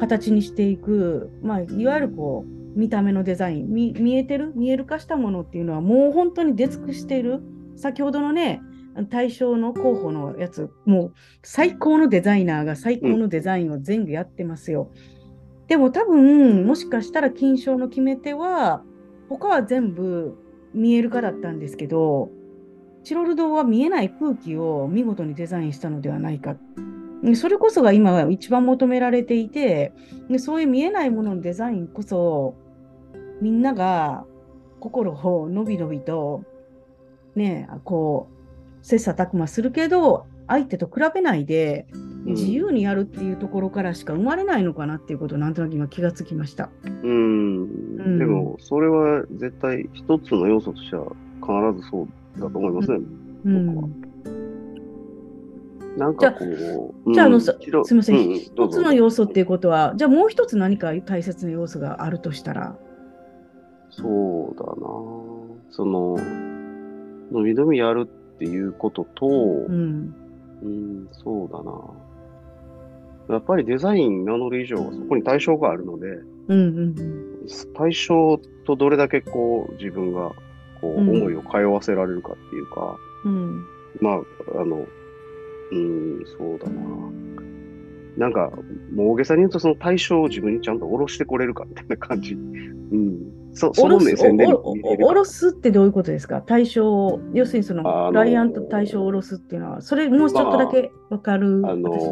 [0.00, 4.52] 形にしていく、まあ、いわゆるこう見た目のデザイン見見えてる？
[4.54, 7.40] 見える化したものっていうのはもう本当に出尽くしている。
[7.76, 8.60] 先ほどのね
[9.10, 14.90] 対象の候補のやつもう最高のデザイナーが最高のデザインを全部やってますよ。
[15.68, 18.84] でも多分もしかしたら金賞の決め手は
[19.28, 20.36] 他は全部
[20.74, 22.30] 見える化だったんですけど
[23.04, 26.56] チロル堂は見えない空気を見事にデザインしたのではないか。
[27.22, 29.92] でそれこそが今一番求められていて
[30.28, 32.56] でそういう見えないもののデザインこそ
[33.40, 34.24] みんなが
[34.80, 36.42] 心をのびのびと
[37.36, 38.28] ねこ
[38.82, 46.70] う切磋琢磨するけど相手と比べないでうん自由にやるっていうところからしか生まれないのかなっていうことをなんとなく今気がつきました。
[46.84, 47.62] うん。
[47.62, 51.06] うんでも、それは絶対一つの要素としては
[51.40, 52.98] 必ずそうだと思いますね。
[53.44, 53.74] うん。
[53.74, 54.12] 僕は。
[55.96, 58.80] なんかこう、じゃああのうんそ一度すみません、一どうぞ。
[58.80, 62.78] つの要素っていうことは、じゃあもう一つ何か大切な要素があるとしたら、
[63.90, 64.72] そうだな。
[65.70, 66.16] その、
[67.30, 70.14] 伸び伸びやるっていうことと、うん、
[70.62, 73.36] うん、そうだな。
[73.36, 76.06] やっぱりデザイン名乗る以上はそこに対象があるので、
[76.48, 76.96] うん、うん、
[77.74, 80.32] 対象とどれだけこう自分が
[80.82, 83.64] こううん思いを通わせられるかっていうか、うん、
[84.00, 84.84] まあ、あの、
[85.70, 86.82] うん、そうだな。
[88.18, 88.52] なんか、
[88.94, 92.34] もう大げさに言うとその対象を自分にちゃんと下ろしてこれるかみたいな感じ。
[92.34, 93.18] うん。
[93.54, 96.42] そそのおろす目線で見おおれるかおろすってどういうことですか？
[96.42, 102.04] 対象を、要するにそのあのクライアント対象を下ろすっていうのは、それもうちょっとだけわかる、あの私、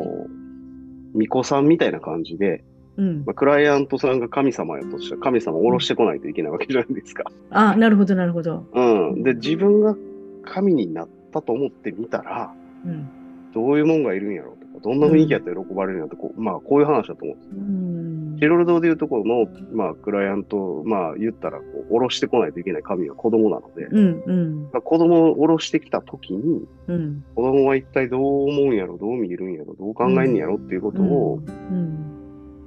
[1.12, 2.64] 巫女さんみたいな感じで、
[3.00, 3.30] うんま。
[3.32, 7.24] あ、クライアントさんが神様やとしたら神様を下ろしてこないといけないわけじゃないですか。
[7.50, 8.66] あ、なるほど、なるほど。
[8.72, 8.80] う
[9.16, 9.22] ん。
[9.22, 9.96] で、自分が
[10.44, 12.52] 神になったと思ってみたら、
[12.84, 13.08] うん。
[13.54, 17.48] どういうもんがいるんやろうとか、どんな雰囲気やったら喜ばれるんやとこう、まあ、こういう話だと思うんです。
[17.52, 18.00] うん
[18.40, 27.22] チロル堂でいうところの、まあ、クライアント、まあ、言ったら、こう、下ろしてこないといけない神は子供なので、うん、うん、まあ、子供を下ろしてきたときに、うん。
[27.34, 32.19] 子供は一体どう思うんやろ、どう見えるんやろ、どう考えんやろっていうことを、うん、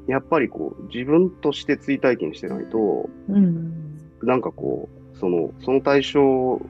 [0.07, 3.73] やっぱりこう、自分として追体験してないと、うん、
[4.21, 6.61] なんかこう、その、その対象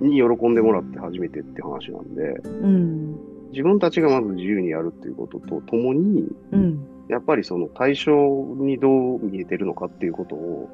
[0.00, 3.16] に喜んでもらって初めてって話なんで、うん、
[3.50, 8.12] 自分たちがまず自由にやるっていうこととともに、うん、やっぱりその対象
[8.56, 10.68] にどう見えてるのかっていうことを、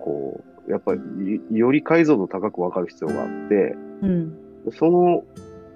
[0.00, 1.00] こう、やっぱり
[1.50, 4.38] いより解像度高く分かる必要があって、うん。
[4.72, 5.24] その、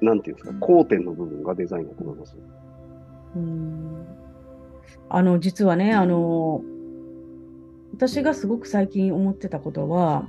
[0.01, 2.37] なんていうんですか、交点の部分がデザインだと思います。
[3.37, 4.14] うん
[5.09, 6.63] あの実はねあの
[7.93, 10.29] 私がすごく最近思ってたことは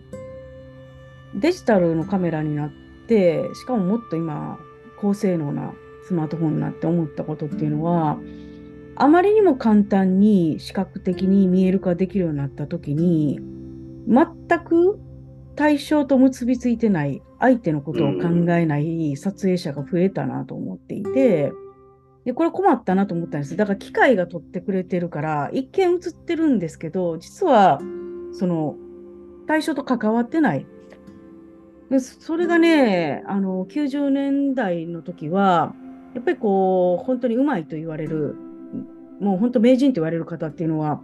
[1.33, 2.71] デジタルのカメラになっ
[3.07, 4.59] てしかももっと今
[4.99, 5.73] 高性能な
[6.07, 8.17] スマートフォンになって思ったことっていうのは
[8.95, 13.39] あまりにも簡単に視覚的に見える化できるようになった時に
[14.07, 14.99] 全く
[15.55, 21.51] 対象と結びついてない相手のことを考えない撮影者が増えたなと思っていて、
[22.25, 27.79] でこれ困ったなと思ったんですだから機械が撮ってくれてるから一見映ってるんですけど実は
[28.33, 28.75] その
[29.47, 30.65] 対象と関わってない
[31.91, 35.73] でそれがねあの90年代の時は
[36.15, 38.35] やっぱりこう本当にうまいと言われる
[39.21, 41.01] もう本当名人と言われる方っていうのは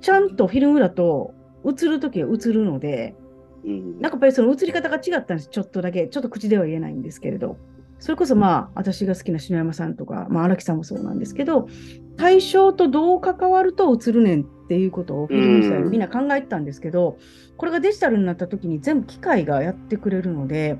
[0.00, 1.34] ちゃんとフィルムだと
[1.66, 3.16] 映る時は映るので
[3.64, 4.00] うん。
[4.00, 6.08] なんかやっぱりその映り方が違ったんです、ちょっとだけ。
[6.08, 7.56] ちょっと口では言えないんですけれど。
[7.98, 11.68] それこそまあ、私が好きな篠山さんとか、まあ、荒木さんもそうなんですけど、
[12.16, 17.18] 対象とどう関わると映るねんっていうことをフィルム時代うんみんな考えてたんですけど、
[17.56, 20.78] これがデジタルになった時に全部機械がやってくれるので、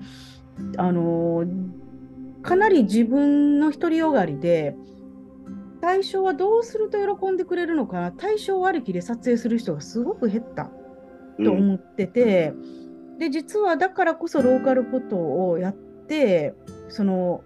[0.76, 1.88] あのー
[2.40, 4.76] かなり自分の独りよがりで、
[5.81, 10.70] 対象はどうすると喜んでくれるのかな、対象ありきで撮影する人がすごく減った。
[11.44, 12.52] と思ってて、
[13.18, 15.16] で実はだからこそローカルフォト
[15.48, 16.54] をやって
[16.88, 17.42] その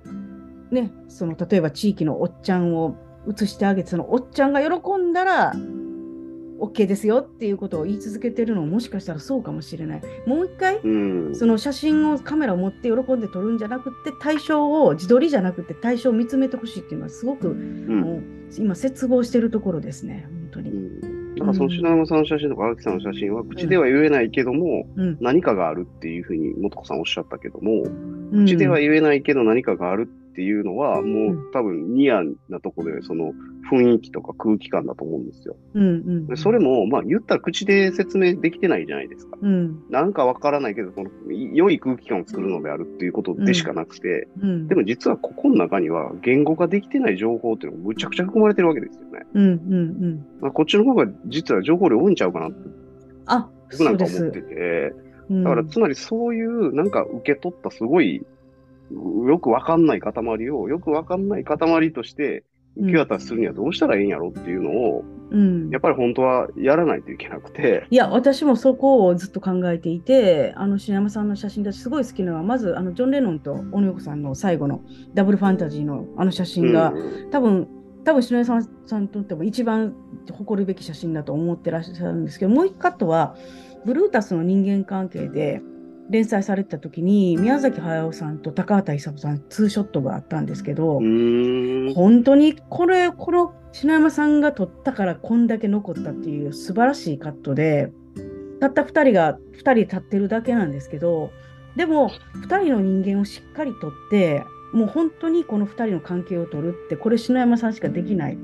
[0.71, 5.53] ねその例えば地域のおっちゃんを写してあげてそのおっちゃんが喜んだら
[6.63, 10.03] OK ですよっていうことを言い続けてるのももしかしたらそうかもしれない。
[10.27, 10.89] もう一回う
[11.31, 11.35] ん。
[11.35, 18.23] その写真をカメラを持って喜んで撮るんじゃなくて対象を自撮りじゃなくて対象を見つめてほしいっていうのはすごく、うんもう
[18.57, 20.71] 今接合してるところですね本当に。
[20.71, 20.75] う
[21.09, 21.12] ん
[21.43, 25.19] だからその品山さんの写真とか荒木さんの写真は口では言えないけども、うん。
[25.21, 28.47] 何かがあるっていうふうに元子さんおっしゃったけども、うん。
[28.47, 33.33] 口では言えないけど何かがあるっていうのは、もうう多分ニアなとこでその
[33.71, 35.57] 雰囲気とか空気感だと思うんですよ。
[35.75, 39.37] うんうんでそれも、まあ言ったら口で説明できてないじゃないですか。
[39.41, 39.83] うん。
[39.91, 44.69] なんかわからないけど、この良い空気感を作るのであるっていうことでしかなくて、うん。
[44.69, 49.27] でも実はここの中には言語ができてない情報っていうのがむちゃくちゃ含まれてるわけですよね。
[49.35, 50.27] うんうんうん。
[50.41, 52.71] まあ、こっちの方が実は情報量多いんちゃうかなって。
[53.27, 54.41] あ僕なそうんか思って。
[54.41, 54.95] て、
[55.29, 55.45] うん。
[55.45, 58.25] だからつまりそういうなんか受け取ったすごい
[59.29, 60.13] よくわかんない塊
[60.51, 62.45] をよくわかんない塊として
[62.77, 65.71] 受け渡しするにはどうしたらいいんやろっていうのを、うん。
[65.71, 74.83] やっぱり本当はやらないといけなくて、いや、私もそこをずっと考えていて、あの篠山さんの写真ですごい好きなのは、まずあのジョン・レノンと小野洋子さんの最後の
[75.15, 77.69] ダブルファンタジーのあの写真が、うん多分
[78.05, 79.95] 多分篠山さんにとっても一番
[80.33, 83.37] 誇るべき写真だと思ってらっしゃるんですけど、もう一カットは、
[83.85, 85.61] ブルータスの人間関係で
[86.11, 91.01] 連載されてた時に、宮崎駿さんと高畑勲さん、ツーショットがあったんですけど、
[91.95, 97.93] 本当にこれ、この篠山さんが撮ったからこんだけ残ったっていう素晴らしいカットで、
[98.61, 101.33] たった2人が2人立ってるだけなんですけど、
[101.77, 102.11] でも
[102.47, 108.39] 2人の人間をしっかり撮って、もう本当にこの2人の関係を撮るって、これ篠山さんしかできない。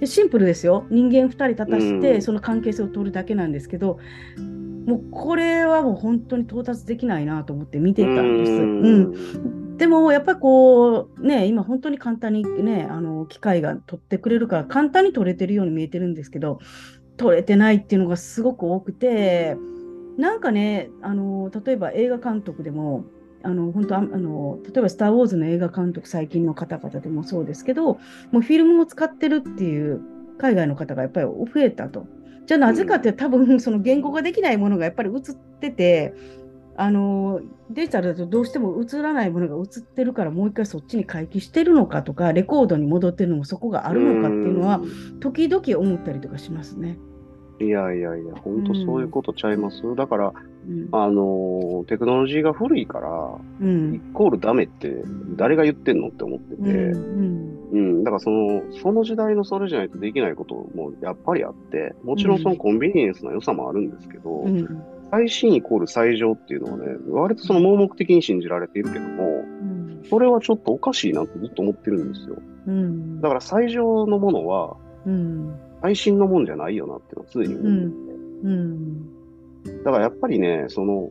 [0.00, 0.86] でシンプルですよ。
[0.90, 3.98] 人間2人立たせうて、んその関係性を撮るだけなんですけど、
[4.88, 8.52] もうこれはもう本当に到達できないなと思って見てたんです。
[8.52, 16.58] うんでもやっぱりこうね今本当に簡単にねあの機械が取ってくれるから簡単に取れてるように見えてるんですけど
[17.16, 19.56] 取れてないっていうのがすごく多くて
[20.16, 23.04] なんかねあの例えば映画監督でも
[23.44, 27.98] あの本当ああの例えば「スター・ウォーズ」の映画監督最近の方々でもそうですけど
[28.32, 30.00] もうフィルムを使ってるっていう
[30.38, 32.06] 海外の方がやっぱり増えたと。
[32.48, 36.14] じゃあなぜかって多分その言語ができないものがやっぱり映ってて
[36.76, 44.80] あのデジタルだとどうしても映らないものが映ってるからもう一回そっちに回帰してるのかとかレコードに戻ってるのもそこがあるのかっていうのは
[45.20, 46.98] 時々思ったりとかしますね。
[47.60, 49.82] いやいやいや、本当そういうことちゃいます。
[49.96, 50.32] だから、
[50.68, 50.88] うん。
[50.92, 53.10] あのーテクノロジーが古いから、
[53.60, 53.94] うん。
[53.96, 55.02] イコールダメって
[55.36, 64.58] 誰が言ってんのって思ってて、うんうん、だからその、その時代のそれじゃないとできないこともやっぱりあって、もちろんそのコンビニエンスの良さもあるんですけど、うん。
[64.58, 70.02] うん最新イコール最上っていうのはね、割とその盲目的に信じられているけども、うん。
[70.06, 72.36] それはちょっとおかしいなってずっと思ってるんですよ。
[72.66, 73.20] うん。
[73.22, 74.76] だから最上のものは
[75.06, 75.58] うん。
[75.80, 77.68] 最新のもんじゃないよなっていうのは常に思う。
[78.44, 79.82] うん。
[79.84, 81.10] だからやっぱりね、その、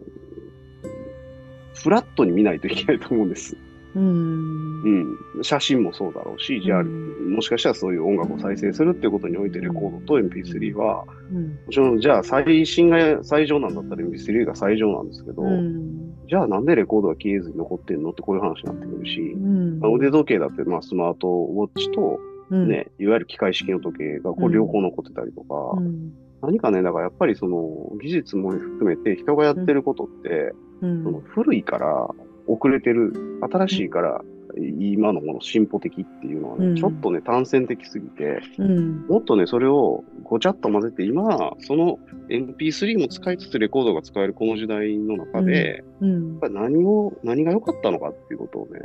[1.74, 3.58] フラットに見ないといけないと思うんです。
[3.98, 5.18] うん。
[5.36, 5.44] うん。
[5.44, 11.50] 写真もそうだろうし、じゃあ、うんもしかしたらそういう音楽を再生するっていうことにおいてレコードと MP3 は、うん。
[11.50, 16.16] もちろんじゃあ最新が最上なんだったら MP3 が最上なんですけど、うん。
[16.28, 19.80] じゃあなんでレコードが消えずに残ってんのってこういう話になってくるし、うん。
[19.80, 22.70] まあ腕時計だってまあスマートウォッチとうん。
[22.70, 24.52] ね、いわゆる機械式の時計がこううん。
[24.54, 26.14] 両方残ってたりとか、うん。
[26.42, 31.04] 何かね、だからやっぱりその技術も含めて人がやってることって、うん。
[31.04, 32.10] その古いから
[32.48, 34.22] 遅れてる、新しいから
[34.58, 36.76] 今のもの進歩的っていうのはね、うん。
[36.76, 39.06] ちょっとね、単線的すぎて、うん。
[39.08, 46.32] もっとね、それをごちゃっと混ぜて、今、その MP3 も使いつつレコードが使えるこの時代の中で、うん。
[46.32, 48.80] やっぱり何を、何が良かったのかっていうことをね、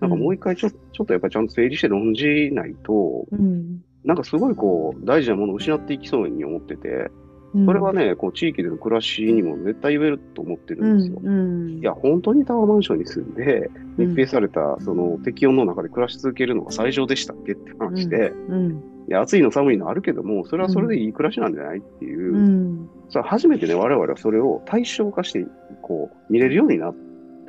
[0.00, 3.82] なんかもう一回ちょちょっとやっぱりちゃんと整理して論じないと、うん。
[4.04, 11.20] なんかすごいこう、大事なものを失っていきそうに思ってて、うんそれはね、こう、地域での暮らしにも絶対言えると思ってるんですよ。
[11.22, 14.06] うんいや、本当にタワーマンションに住んで、うん。
[14.08, 22.88] 密閉された、その適温の中で暮らし続けるのが最上でしたっけって話で、うんいや、暑いの寒いのあるけども、それはそれでいい暮らしなんじゃないっていう、うん。
[23.24, 25.44] 初めてね、我々はそれを対象化して、
[25.82, 26.94] こう、見れるようになっ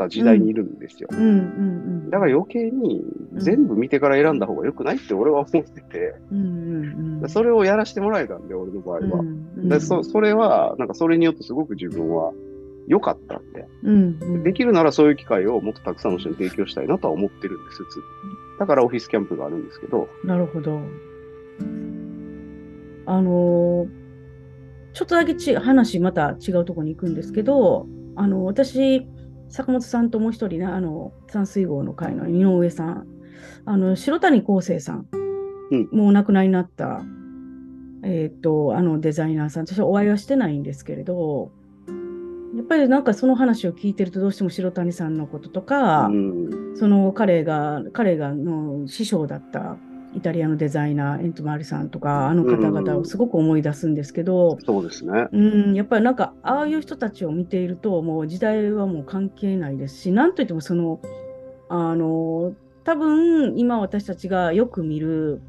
[0.03, 1.09] た時代にいるんですよ。
[1.11, 3.01] うんうんだから余計に
[3.35, 6.43] 全部見てから選んだ方が良くないって俺は思ってて、うんう
[7.19, 7.29] んうん。
[7.29, 9.19] それをやらせてもらえたんで、俺の場合は。
[9.19, 12.33] うんでそそれは、なんかそれによってすごく自分は
[12.87, 14.43] 良かったんで、うんうん。
[14.43, 17.83] できるならそういう機会をもっとたくさんの人に提供したいなとは思ってるんです、
[18.59, 20.81] だからオフィスキャンプがあるんですけど、なるほど。
[23.05, 24.01] あのー
[24.93, 29.07] ちょっとだけち話また違うところに行くんですけど、あの私、
[29.51, 33.07] 坂本さんともう一人ね、あの山水号の会の井上さん、
[33.65, 35.07] あの白谷康生さん、
[35.71, 35.89] うん。
[35.91, 37.01] もうお亡くなりになった
[38.03, 41.51] えっと、あのデザイナーさん、私はお会いはしてないんですけれど、
[42.55, 46.75] やっぱりなんかその話を聞いてるとどうしても白谷さんのこととか、うん。
[46.75, 49.77] その彼が、彼がの師匠だった
[50.13, 55.27] イタリアのデザイナー、エントマーリさんとか、あの方々をすごく思い出すんですけど、そうですね。
[55.31, 60.99] うん、やっぱりなんか、ああいう人たちを見ていると、もう時代はもう関係ないですし、なんといってもその、
[61.69, 62.53] あの、
[62.83, 65.41] 多分今私たちがよく見る、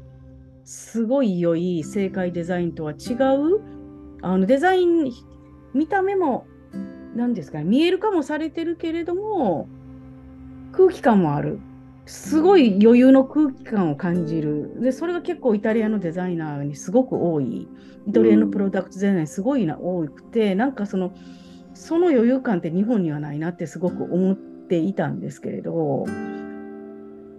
[0.63, 3.61] すごい良い正解デザインとは違う、
[4.21, 5.11] あのデザイン、
[5.73, 6.45] 見た目も、
[7.15, 9.67] 何ですかね、見える化もされてるけれども、
[10.71, 11.59] 空気感もある。
[12.05, 14.81] すごい余裕の空気感を感じる。
[14.81, 17.67] で、それが結構イタリアのデザイナーにすごく多い。
[18.07, 21.13] イタリアのプロダクトデザイナーにすごいな多くて、なんかその、
[21.73, 26.05] その余裕感って日本にはないなってすごく思っていたんですけれど、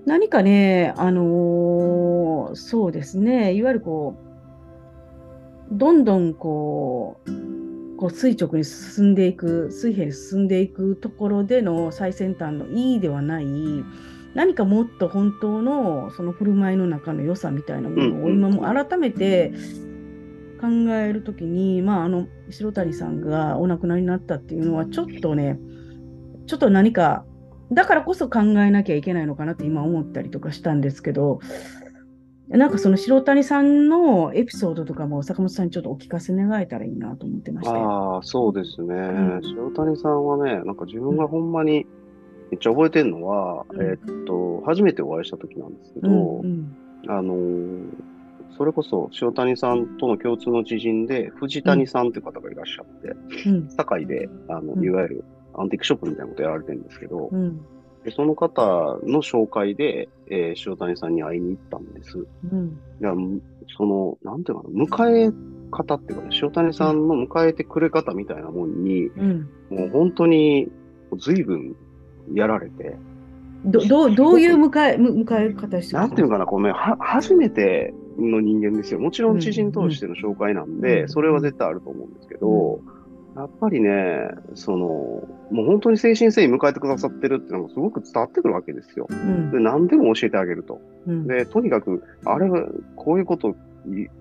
[0.06, 13.46] 何かね、あのーそうですね、いわゆるこう、どんどんこう、こう垂直に進んでいく、水平に進んでいくところでの最先端のいいではない、
[14.34, 19.52] 何かもっと本当のその振る舞いの中の良さみたいなものを今も改めて
[20.60, 25.58] 考えるときに、まあ、あの白谷さんがお亡くなりになったっていうのはちょっとね
[26.46, 27.24] ちょっと何か
[27.72, 31.40] だからこそ考えなきゃいけないのかなって今思ったりとかしたんですけど
[32.48, 37.90] なんかその白谷さんのエピソードとかも坂本さんにちょっとお聞かせ願えたらいいなと思ってましたよ。
[37.90, 38.94] ああ、そうですね。
[38.94, 41.86] ん塩谷さんはね、なんか自分がほんまに
[42.50, 43.82] めっちゃ覚えてるのは、うん。
[43.82, 47.10] えっと、初めてお会いした時なんですけど、うんうん。
[47.10, 47.88] あのー
[48.56, 53.68] それこそ塩谷さんとの共通の知人で、藤谷さんという方がいらっしゃって、うん。
[53.68, 54.84] 堺で、あの、うん。
[54.84, 55.24] いわゆる
[55.54, 57.60] アンティークショップみたいなことやられてるんですけど、うん。
[58.04, 58.60] でその方
[59.02, 62.26] の紹介で、えー塩谷さんに会いに行ったんです。
[62.52, 62.78] うん。
[63.00, 63.42] いや、む
[63.76, 65.32] その、なんていうかな、迎え
[65.72, 69.48] 方っていうかね、塩谷さんの迎えてくれ方みたいなもんに、うん。
[69.70, 70.70] もう本当に
[71.18, 71.74] 随分
[72.32, 72.96] やられて、
[73.64, 79.00] どどうどういう迎えむ迎え方してなんていうかな、こうね、は、初めての人間ですよ。
[79.00, 82.80] もちろん知人同士での紹介なんで、うんそれは絶対あると思うんですけど、
[83.36, 84.76] やっぱりね、その、
[85.50, 89.06] もう本当に誠心誠意迎えてくださってるっていうのがすごく伝わってくるわけですよ。
[89.10, 90.80] うんで、何でも教えてあげると。
[91.06, 92.48] うんで、とにかく、あれ、
[92.94, 93.54] こういうことい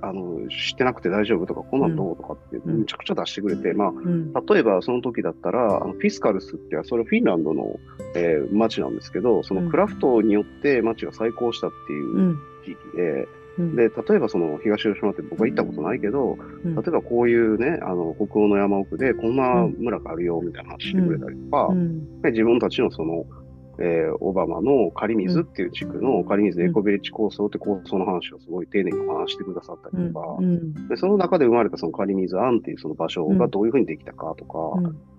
[0.01, 2.79] あの知ってなくて大丈夫とか、こんなんどうとかって、うん。
[2.79, 4.33] むちゃくちゃ出してくれて、まあ、うん。
[4.33, 7.79] 例えばその時だったら、あのフィスカルスってそれフィンランドの、
[8.15, 12.39] えー町なんですけど、そのクラフトによって町が再興したっていううん。
[12.65, 13.75] 地域で、うん。
[13.75, 16.75] で、例えばその東広島って僕は行ったことないけど、うん。
[16.75, 22.21] 例えばこういうね、あの、北欧の山奥でこんな村があるよ、みたいな話してくれたりとか、うん。
[22.21, 23.25] で自分たちのその、
[23.79, 30.87] えーオバマの仮水っていう地区の仮水エコビレッジ構想って構想の話をすごい丁寧にお話してくださったりとか、うん。
[30.87, 34.59] でその中で生まれたその仮水案っていうその場所がどういうふうにできたかとか、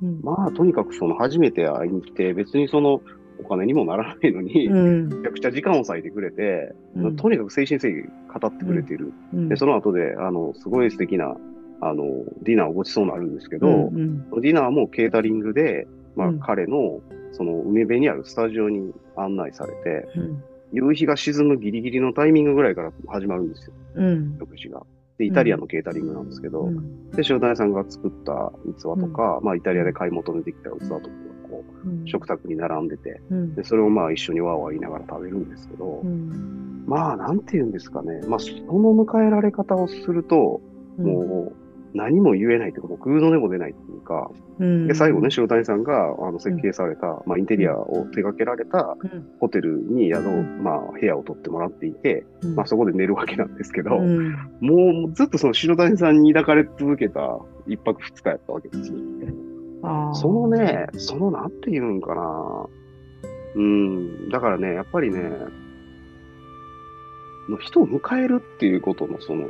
[0.03, 0.21] うん。
[0.23, 3.01] まあとにかくその初めて会いに来て別にその
[3.41, 5.09] お金にもならないのに、うん。
[5.09, 7.17] めちゃくちゃ時間を割いてくれて、うん。
[7.17, 9.13] とにかく誠心誠意語ってくれてる。
[9.33, 9.49] うん。
[9.49, 11.37] で、その後で、あの、すごい素敵な、
[11.81, 12.05] あの、
[12.43, 14.31] ディナーをごちそうになるんですけど、うん。
[14.41, 16.39] ディナーもケータリングで、まあ、うん。
[16.39, 17.01] 彼の、
[17.35, 20.43] その、海辺にあるスタジオに案内されて、うん。
[20.73, 24.37] 夕日が沈むギリギリのタイミングぐらいから始まるんですよ、うん。
[24.41, 24.83] 食事が。
[25.19, 27.11] で、イタリアのケータリングなんですけど、うん。
[27.11, 31.01] で、塩谷さんが作った器とか、まあ、イタリアで買い求めてきた器とかが、
[31.49, 33.55] こう、食卓に並んでて、うん。
[33.55, 36.85] で、それをまあ、一緒にワーワー言いながら食べるんですけど、うん。
[36.87, 38.23] まあ、なんて言うんですかね。
[38.27, 40.61] まあ、その迎えられ方をすると、
[40.99, 41.64] もう、
[41.95, 44.89] 何も言えないというか、もうグーの音も出ないっていうか、うん。
[44.89, 49.29] で、最後ね、塩谷さんが、あの、設計された、まあ、インテリアを手掛けられたうん。
[49.41, 50.63] ホテルに宿を、うん。
[50.65, 52.55] まあ、部屋を取ってもらっていて、うん。
[52.57, 54.33] まあ、そこで寝るわけなんですけど、うん。
[54.61, 57.39] もうずっとその塩谷さんに抱かれ続けた
[57.69, 58.99] 一泊二日やったわけですよ。
[60.15, 62.67] そのね、そのなんて言うんかな。
[63.57, 65.21] うん、だからね、やっぱりね、
[67.49, 69.47] の人を迎えるっていうことのその、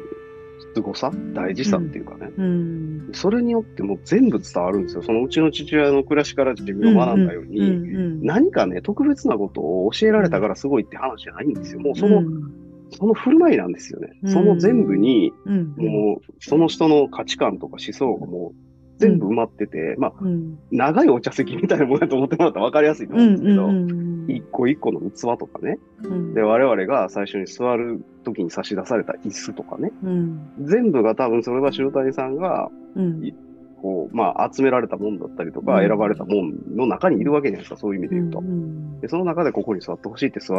[0.75, 1.11] 凄さ？
[1.33, 2.31] 大事さっていうかね。
[2.37, 5.03] うんそれによってもう全部伝わるんですよ。
[5.03, 11.81] そのうちの父親の暮らしから自分が学んだように、うんうん何かね、特別なことを教えられたからすごいって話じゃないんですよ。
[11.81, 12.53] もうその、うん
[12.91, 14.09] その振る舞いなんですよね。
[14.23, 18.64] うんその全部に、うんもう、その人の価値観とか思想がもう、
[18.99, 20.59] 全部埋まってて、まあ、うん。
[20.71, 25.79] 長いお茶席みたいなものだと思ってもらったら分かりやすいとうん思うんですけど、うん一個一個の器とかね。
[26.03, 26.35] うん。
[26.35, 29.93] で、我々が最初に座る時に差し出された椅子とかね。
[30.03, 30.53] うん。
[30.63, 33.35] 全部が多分それは塩谷さんが、うん。
[33.83, 35.89] こう、まあ、集められたもんだったりとか、うん。
[35.89, 38.39] 選ばれたもんの中にいるわけじゃないですか、そういう意味で言うと。
[38.39, 40.55] うんで、その中でここに座ってほしいって座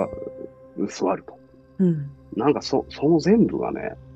[0.78, 1.40] る、座ると。
[1.80, 2.12] うん。
[2.36, 4.15] なんかそ、その全部がね、うん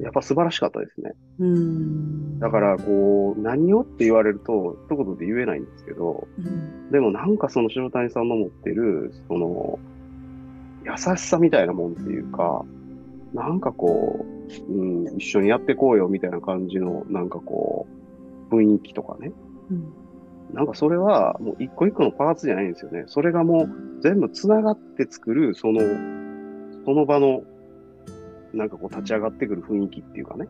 [0.00, 1.12] やっぱ素晴らしかったですね。
[1.38, 2.38] うん。
[2.38, 9.78] だから、こう、何をって言われると、一言で言えないんですけど、うん、でもなんかその塩谷さんの持ってる、その、
[10.84, 12.64] 優しさみたいなもんっていうか、
[13.34, 14.24] なんかこ
[14.68, 14.84] う、う
[15.14, 17.86] ん、一緒にやってこうよみたいな感じの、なんかこ
[18.50, 19.32] う、雰囲気とかね。
[19.70, 19.92] うん。
[20.52, 23.04] なんかそれはもう一個一個のパーツじゃないんですよね。
[23.06, 25.80] それがもう全部繋がって作る、その、
[26.84, 27.42] その場の、
[28.56, 30.46] なんかこう立ち上がってくる雰囲気っていうかね。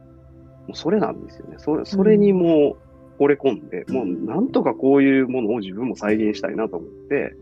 [0.67, 1.57] もうそれなんですよね。
[1.59, 2.77] それ、それにも
[3.19, 7.37] う惚れ込んで、もうなんとかこういうものを自分も再現したいなと思って、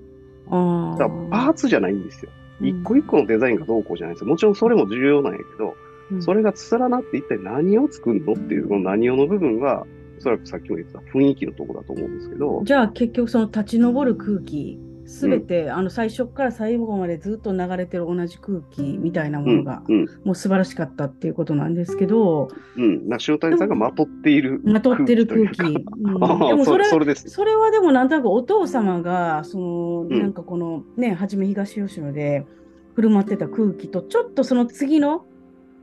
[0.51, 0.99] ああ。
[0.99, 2.31] だからパーツじゃないんですよ。
[2.39, 4.29] うん一個一個のデザインがどうこうじゃないんですよ。
[4.29, 5.75] もちろんそれも重要なんやけど、
[6.13, 9.87] うんそれが連なって一体何を作るのっていう、この何をの部分が、
[10.19, 23.09] おそらくさっきも言ってた雰囲気のところだと思うんですけど、じゃあ結局その立ち上る空気、すべて、あの最初から最後までずっと流れてる同じ空気みたいなもうんのが、うん、もう素晴らしかったっていうことなんですけど、うん。
[23.09, 25.63] な塩谷さんがまとっているまとってる空気。
[25.63, 27.15] うんでもそれそれ。
[27.15, 32.47] それはでもなんとなくお父様が、その、うんなんかこのね、はじめ東吉野で
[32.95, 35.27] 振る舞ってた空気と、ちょっとその次の、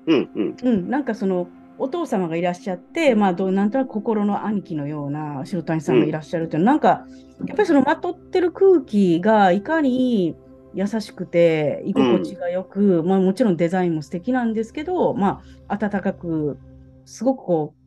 [0.08, 0.56] うん、うん。
[0.64, 1.48] うん、なんかその、
[1.82, 7.06] お父様がいらっしゃって、まあどう、なんとなく心の兄貴のような白谷さんがいらっしゃるっていうのは、なんか、
[7.46, 10.36] やっぱりそのまとってる空気がいかに
[10.76, 16.60] 優しくて、居心地がよく、まあもちろんデザインも素敵なんですけど、まあ温かく、
[17.06, 17.82] すごくこう、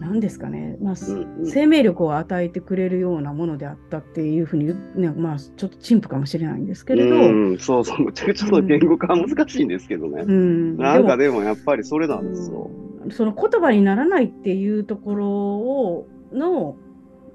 [0.00, 8.00] なんですかね、まあ、うんうん生命力を与えてくれるようなものであったっていうふうにね、まあちょっと陳腐かもしれないんですけれど、うん、そうそう。
[8.00, 10.22] むちゃくちゃその言語化は難しいんですけどね。
[10.26, 12.56] うんなんかででもやっぱりそれなんですよ。
[12.56, 12.70] も
[13.10, 16.76] その言葉にならないっていうところをの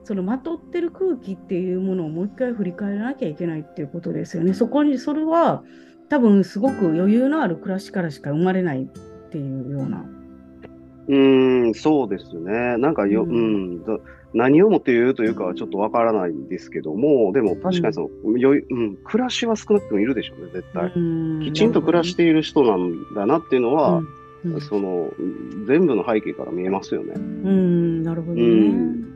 [0.04, 4.54] そのまとってる空気っていうものをもう一回振り返らなきゃいけないっていうことですよね。
[4.54, 5.64] そこにそれは
[6.10, 8.86] 多分すごく余裕のある暮らしからしか生まれないっ
[9.30, 10.06] ていうような。
[11.08, 12.78] うーん、そうですね。
[12.78, 13.98] なんかよ、ううんん、だ
[14.34, 20.92] 何をもって言うというかはちょっとわからないんですけども、でも確かにその、余裕うん、暮らしは少なくともいるでしょうね、絶対。
[20.96, 24.62] うんきちんと暮らしている人なんだなっていうのは、うんうん。
[24.62, 25.12] その、
[25.68, 27.14] 全部の背景から見えますよね。
[27.16, 28.44] うん、なるほどね。
[28.44, 29.12] うん。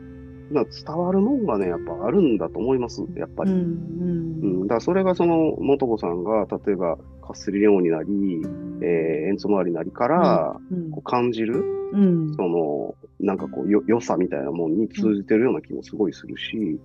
[0.50, 0.64] 伝
[0.96, 3.50] わるもんがね、やっぱあるんだと思います、やっぱり。
[3.50, 8.42] うんうん、だからそれがその、元子さんが、例えば、カスリレオになり、
[8.80, 12.34] えー、エンツモアリなりから、うんこう感じる、うん。
[12.34, 16.78] その、なんかこう、よ、良さみたいなもんに通じてるような気もすごいするし、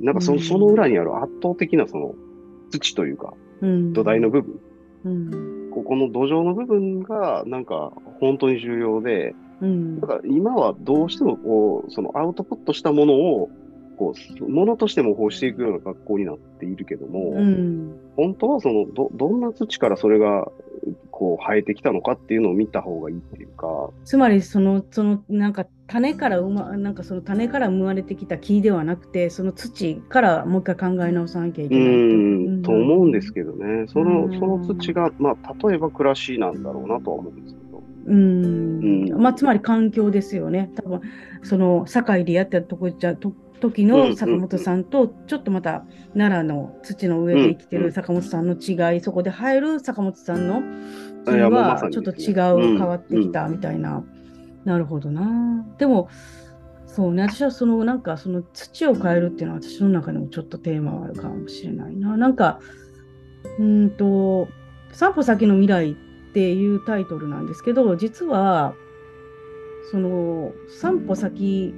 [0.00, 0.38] なんかそうん。
[0.38, 2.14] の、その裏にある圧倒的なその、
[2.70, 3.92] 土というか、うん。
[3.92, 4.60] 土台の部分、
[5.04, 5.55] うん
[5.86, 10.00] ここの土壌の部分が、なんか、本当に重要で、うん。
[10.00, 13.50] だから今はどうしてもこう、そのアウトプットしたものを、
[13.96, 17.98] こう、ものとして模倣していくような学校になっているけども、うん。
[18.16, 20.50] 本当はその、ど、どんな土からそれが、
[21.12, 31.82] こう、生えてきたのかっていうのを見た方がいいっていうか、つまりそのそのなんか種から生まなんかその種から生まれてきた木ではなくてその土からもう一回考え直さなきゃいうけな
[32.58, 32.72] いと。
[32.72, 33.86] 思うんですけどね。
[33.88, 34.38] そのう、ん。
[34.38, 37.82] その土が、まあ、例えば暮らしなんだろうなとは思うんですけど。
[38.06, 39.10] うん。
[39.12, 39.22] うん。
[39.22, 40.72] まあつまり環境ですよね。
[40.74, 41.00] 多分
[41.42, 45.84] その堺でやってたとこじゃと時うんの坂本さんとちょっとまた
[46.14, 50.62] 奈良の土の上で生きてうんる坂本さんの違いそこで生える坂本さんの
[51.50, 52.78] はちょっと違う、うん。
[52.78, 54.04] 変わってきたみたいな、
[54.66, 55.64] なるほどな。
[55.78, 56.08] でも
[56.86, 57.22] そうね。
[57.22, 62.16] 私はそのなんかその土を変えるっていうのは私の中でもちょっとテーマがあるかもしれないな。
[62.16, 62.60] なんか
[63.58, 64.48] うんと
[64.92, 65.94] 「散歩先の未来」っ
[66.34, 68.74] ていうタイトルなんですけど実は
[69.92, 71.72] その散歩先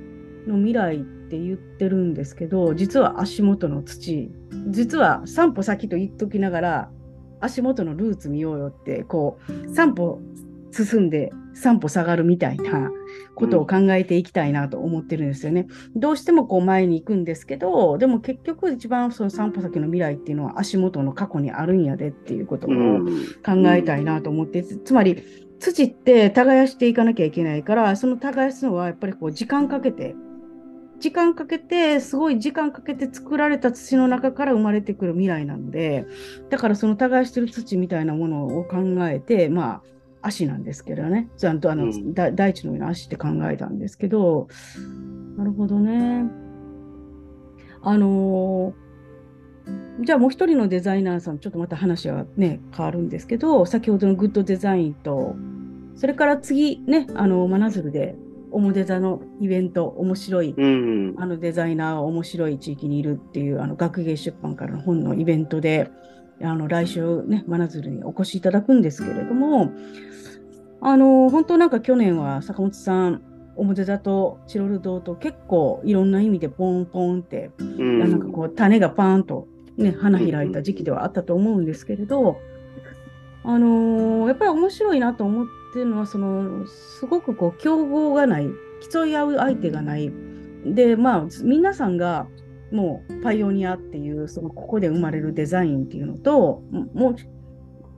[0.47, 4.31] の未来って言ってるんですけど実は足元の土。
[4.69, 6.91] 実は散歩先と言っときながら
[7.41, 10.21] 足元のルーツ見ようよってこう散歩
[10.71, 12.91] 進んで散歩下がるみたいな
[13.35, 15.67] ことを考えていきたいなと思ってるんですよね。
[15.95, 23.07] どうしてもこう前に行くんですけどでも結局一番その散歩先の未来っていうのは足元の過去にあるんやでっていうことをうん
[23.45, 25.23] 考えたいなと思って、つまり
[25.59, 30.15] 土って耕していかなきゃいけないからその耕すのはやっぱりこう時間かけて
[31.01, 36.07] 時間かけてすごい時間かけて作られた土の中から生まれてくる未来なので
[36.51, 38.79] だからその耕してる土みたいなものを考
[39.09, 39.83] えてまあ
[40.23, 41.29] 足なんですけどね。
[41.37, 42.15] ちゃんとあの、うん。
[42.15, 44.49] だ大地の上の足って考えたんですけど。
[45.37, 46.25] なるほどね。
[47.83, 48.89] あのー
[50.01, 55.35] じゃあもう一人のデザイナーさん、ちょっとまた話はね、変わるんですけど、先ほどのグッドデザインと、
[55.97, 58.15] それから次ね、あの、真鶴で、
[58.51, 61.15] オモデザのイベント、面白い、うん。
[61.19, 65.91] あのデザイナー、面白い地域にいるっていう、あの、学芸出版からの本のイベントで、
[66.41, 69.73] あの、来週ね、真鶴にお越しいただくんですけれども、
[70.81, 73.23] あの本当なんか去年は坂本さん、
[73.57, 77.99] 表座とチロル堂と結構いろんな意味でポンポンって、うん。
[77.99, 82.41] なんかこう種がパーンと、ね、花開いた時期ではあったと思うんですけれど、
[83.45, 88.49] あのーやっぱり面白いなと思ってるのはそのすごくこう競合がない
[88.93, 90.13] 競い合う相手がない。
[90.67, 92.27] でまあ皆さんが
[92.71, 97.17] もうパイオニアっていうそのここで生まれるデザインっていうのとももう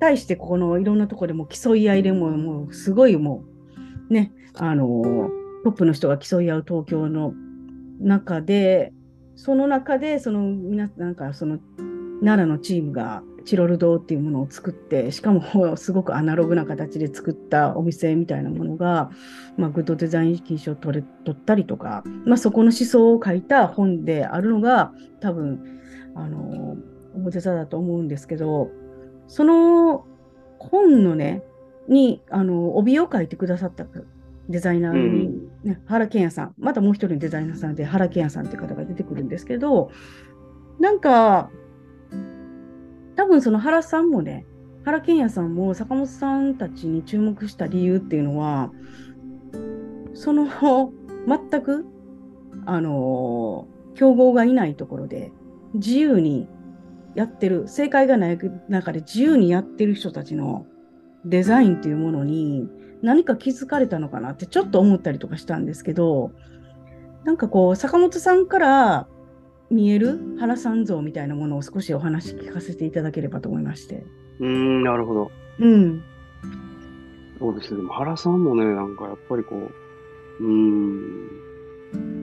[0.00, 3.44] 対してこのいろんなところでも競い合いでももうすごいも
[4.08, 7.34] うねあのートップの人が競い合う東京の
[8.00, 8.92] 中で
[9.36, 11.58] その中でそのみななんかその
[12.20, 19.10] 奈良のチームがチロル堂っていうものを作ってしかもすごくアナログな形で作ったお店みたいなものが、
[19.56, 25.80] まあ、グッドデザイン金賞を取れ取ったりとか、まあ、そこの思想を書いた本であるのが多分
[26.14, 26.76] あの
[27.14, 28.70] 表座だと思うんですけど
[29.30, 30.04] その
[30.58, 31.44] 本のね
[31.88, 33.86] にあの帯を書いてくださった
[34.48, 35.28] デザイナーに、
[35.62, 39.92] ね原健也さんまたもう一人のデザイナーさんで原健也さんっていう方が出てくるんですけど
[40.80, 41.50] なんか
[43.14, 44.46] 多分その原さんもね
[44.84, 48.72] 原健也さんも坂本さんたちに注目した理由っていうのは
[50.14, 50.48] その
[51.28, 51.86] 全く
[52.66, 55.30] あの競合がいないところで
[55.74, 56.48] 自由に
[57.14, 58.38] やってる正解がない
[58.68, 60.66] 中で自由にやってる人たちの
[61.24, 62.68] デザインっていうものに
[63.02, 66.32] 何か気づかれたのかなってちょっと思ったりとかしたんですけど
[67.24, 69.08] なんかこう坂本さんから
[69.70, 74.04] 見える原さん像みたいなものを少しお話聞かせていただければと思いまして。
[74.40, 75.30] うーん、なるほど。
[75.60, 76.02] うん。
[77.38, 77.76] そうですね。
[77.76, 82.19] でも原さんもね、なんかやっぱりこう、うーん。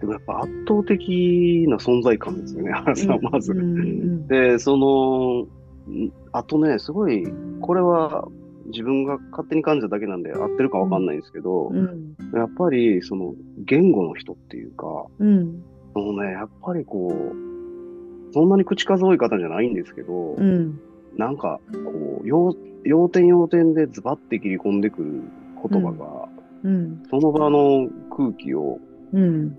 [0.00, 3.52] でもやっぱ圧倒的な存在感ですよね、原さん、 まず。
[3.52, 5.46] うんうんで、その、
[5.92, 7.26] んあとね、すごい、
[7.60, 8.28] これは
[8.66, 12.14] 自分が勝手に感じただけなんで合ってるかわかんないんですけど、うん。
[12.34, 15.62] やっぱりその言語の人っていうか、うん。
[15.94, 20.78] そのね、やっぱりこう、そんなに口数多い方じゃないんですけど、うん。
[21.16, 25.22] なんか、こう、要要点要点でズバッて切り込んでくる
[25.68, 26.28] 言葉が、
[26.62, 27.02] うん。
[27.10, 28.78] その場の空気を
[29.12, 29.56] うん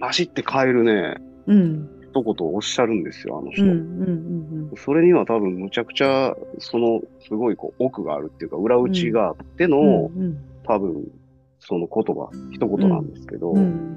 [0.00, 1.88] バシって変えるね、うん。
[2.10, 3.64] 一言をおっしゃるんですよ、あの人。
[3.64, 4.28] うんうん
[4.76, 10.38] それには多分むちゃくちゃ、その、すごいこう、奥があるっていうか、裏打ちがあっての、うん。
[10.64, 11.10] 多分、
[11.58, 13.96] その言葉、一言なんですけど、うん。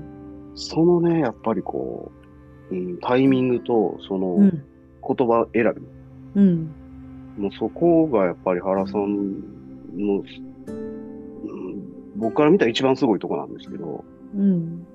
[0.56, 2.12] そのね、やっぱりこ
[2.72, 4.64] う、うん、タイミングと、そのうん。
[5.08, 5.74] 言葉選
[6.36, 6.72] び、うん。
[7.38, 9.39] もうそこがやっぱり原さん
[9.97, 10.24] の、
[10.68, 11.84] うん、
[12.16, 14.04] 僕から見たら一番すごいとこなんですけど、
[14.36, 14.86] うん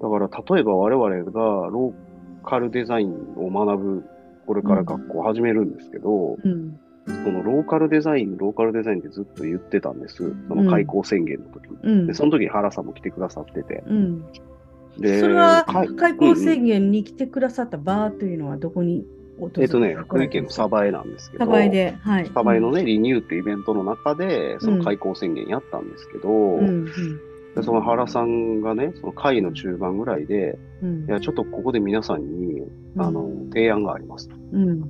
[0.00, 4.04] だから例えば我々がローカルデザインを学ぶ、
[4.46, 6.78] これから学校を始めるんですけど、うん。
[7.06, 10.34] そのローカルデザイン、ローカルデザインってずっと言ってたんです。
[10.48, 11.76] その開校宣言の時に。
[11.82, 12.06] うん。
[12.06, 13.82] で、その時に原さんも来てくださってて。
[13.86, 14.24] うん。
[14.98, 19.04] で、それは開校宣言に来てくださった場というのはどこに
[19.38, 22.26] 訪れえっとね、福井県の鯖江なんですけど、鯖江で、はい。
[22.26, 27.20] 鯖江のね、リニューってイベントの中で、その開校宣言やったんですけど、うんうん
[27.56, 31.04] でその原さんがね、その会の中盤ぐらいで、うん。
[31.04, 32.62] いや、ちょっとここで皆さんに、
[32.96, 34.36] あの、提案がありますと。
[34.52, 34.82] うん。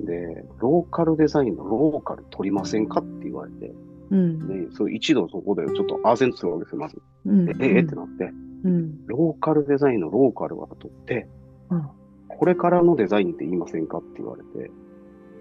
[0.00, 3.74] で、ローカルデザインのローカル取りませんかって言われて、
[4.10, 4.48] うん。
[4.48, 7.02] ね、そう一度そこでちょっとアーセントするわけですよ、まず。
[7.26, 7.48] うん。
[7.50, 8.30] え、え、えってなって、
[8.64, 9.06] うん。
[9.06, 11.28] ローカルデザインのローカルは取って、
[11.70, 11.86] うん。
[12.28, 14.70] これからのデザインって言いませんかって言われて、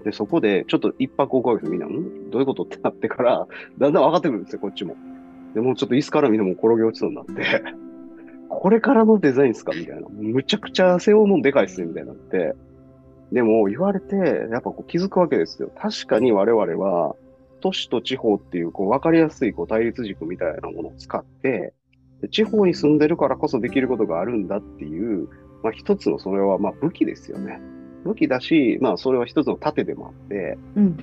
[0.03, 1.87] で、そこでちょっと一泊置くわけですよ、みんな。
[1.87, 2.29] ん？
[2.29, 3.47] どういうことってなってから、
[3.77, 4.95] だんだん分かってくるんですよ、こっちも。
[5.53, 7.33] でもうちょっと椅子からみんなもう転げ落ちそうになって、
[8.49, 9.73] これからのデザインですか？
[9.75, 10.07] みたいな。
[10.09, 12.55] むちゃくちゃ背負うもんでかいっすね、みたいになって。
[13.31, 15.69] でも言われて、やっぱこう気づくわけですよ。
[15.75, 17.15] 確かに我々は、
[17.59, 21.73] 都市と地方っていう、こう、わかりやすい、こう、対立軸みたいなものを使って、
[22.21, 25.27] で地方に住んでるからこそできることがあるんだっていう、
[25.61, 27.59] まあ一つのそれはまあ武器ですよね。
[28.05, 30.97] 武器だし、まあそれは一つの盾でもあって、うん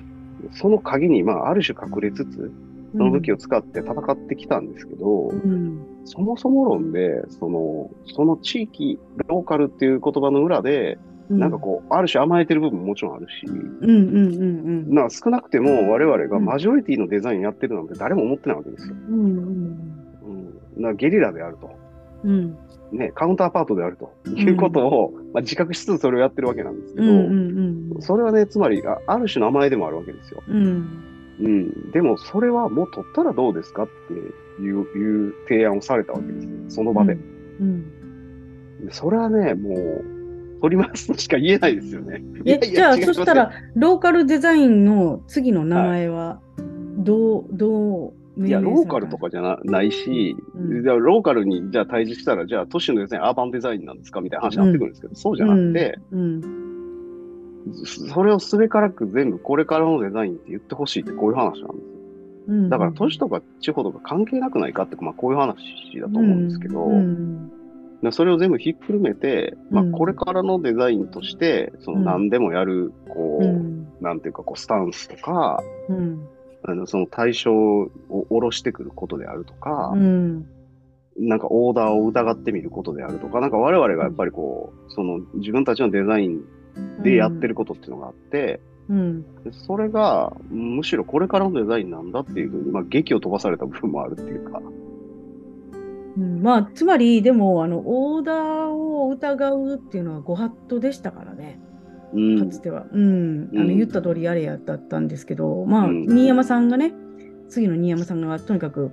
[0.51, 2.51] その鍵にまあある種隠れつつ、
[2.97, 5.85] その武器を使って戦ってきたんですけど、うん。
[6.05, 10.97] そもそも論で、その、その地域、ローカルっていう言葉の裏で、
[11.29, 11.39] うん。
[11.39, 18.95] なんかこう、ある種甘えてる部分ももちろんあるし、うんうんうんな少なくても我々がマジョリティのデザインやってるなんて誰も思ってないわけですよ。
[19.09, 19.95] うんうん
[20.75, 21.71] うん、なゲリラであると。
[22.23, 22.57] うん。
[22.91, 28.01] ね、カウンターパートであるということを、まあ、自覚しつつそれをやってるわけなんですけど、うんうん。
[28.01, 30.43] それはね、つまりあある種の甘えでもあるわけですよ。
[30.47, 31.91] うんうん。
[31.91, 34.13] でも、それはもう取ったらどうですかって
[34.61, 36.51] いういう提案をされたわけですよ。
[36.69, 37.13] その場で。
[37.59, 37.85] うん
[38.85, 42.21] でそれはね、もう、取りますとしか言えないですよね。
[42.43, 46.39] いえやいやじゃあ、そしたら、ローカルデザインの次の名前は、
[46.97, 54.19] どう、どう命いや、名ローカルとかじゃなないし、うんじゃあローカルにじゃあ対峙したら、じゃあ都市のデザイン、アーバンデザインなんですか？
[54.21, 56.41] みたいな話になってくるんですけど、そうじゃなくて、うん、
[57.73, 61.73] それをすべからく全部これからのデザインって言ってほしいってこういう話なんですよ。
[62.47, 62.69] うん。
[62.69, 65.55] だから都市とか地方とか関係なくないかって、まあこういう話
[65.99, 67.51] だと思うんですけど、うん。
[68.03, 69.91] でそれを全部ひっくるめて、まあうん。
[69.91, 73.87] これからのデザインとして、その何でもやる、こう、うん。
[74.01, 76.27] なんていうかこうスタンスとか、うん。
[76.63, 80.45] あのその対象を下ろしてくることであるとか、うん。
[81.17, 86.41] なんかオーダーを疑ってみることであるとか、なんか我々がやっぱりこう、その自分たちのデザイン
[87.03, 88.59] でやってることっていうのがあって、
[88.89, 94.61] うんでそれがむしろこれからのデザインなんだっていうふうに、まあ、劇を飛ばされた部分もあるっていうか、
[96.17, 101.59] うんまあ、つまり、でも、あの、オーダーを疑うっていうのはご法度でしたからね。
[102.13, 102.85] うんかつては。
[102.91, 103.49] うん。
[103.53, 106.93] あのうん言った通りやれやだったんですけど、まあ、うん新山さんがね、
[107.49, 108.91] 次の新山さんがとにかく、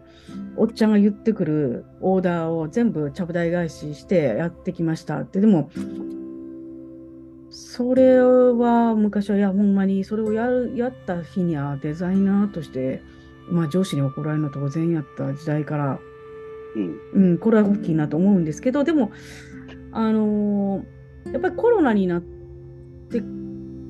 [0.56, 5.40] おっちゃんが言ってくるオーダーを全部ちゃぶ台返ししてやってきましたって。
[5.40, 5.70] でも、
[7.52, 13.02] それは昔は、いや、ほんまにそれをやるやった日にはデザイナーとして、
[13.48, 16.00] まあ、上司に怒られるの当然やった時代から、
[17.14, 19.12] うん、うん、これは大きいなと思うんですけど、でも、
[19.92, 23.22] あのーやっぱりコロナになって、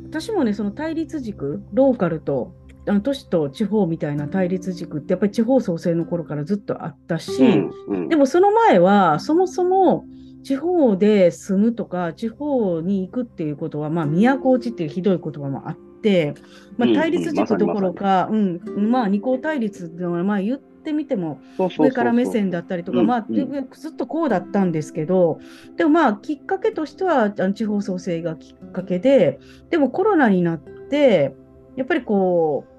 [0.08, 2.54] 私もね、その対立軸、ローカルと、
[2.86, 8.08] あの都市と地方みたいな対立軸って、やっぱり地方創生の頃からずっとあったし、うんうん。
[8.08, 10.04] でもその前は、そもそも
[10.42, 16.34] 地方で住むとか、地方に行くっていうことは、まあ、都落ちっていうひどい言葉もあって、
[16.76, 21.40] まあ、対立軸どころか、うん、まあ、二項対立のは、まあ、言ってみても、
[21.78, 23.68] 上から目線だったりとか、うんまあ、うん。
[23.70, 25.38] ずっとこうだったんですけど、
[25.76, 29.38] でもまあ、きっかけとしては、地方創生がきっかけで、
[29.70, 31.34] でもコロナになって、
[31.76, 32.71] やっぱりこう、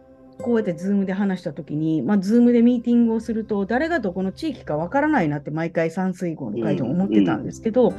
[0.44, 7.94] こうやってズームで話したときに、まあ、ズームでミーティングをすると、誰がどこの地域かわからないなって、毎回山水号の会でも思ってたんですけど、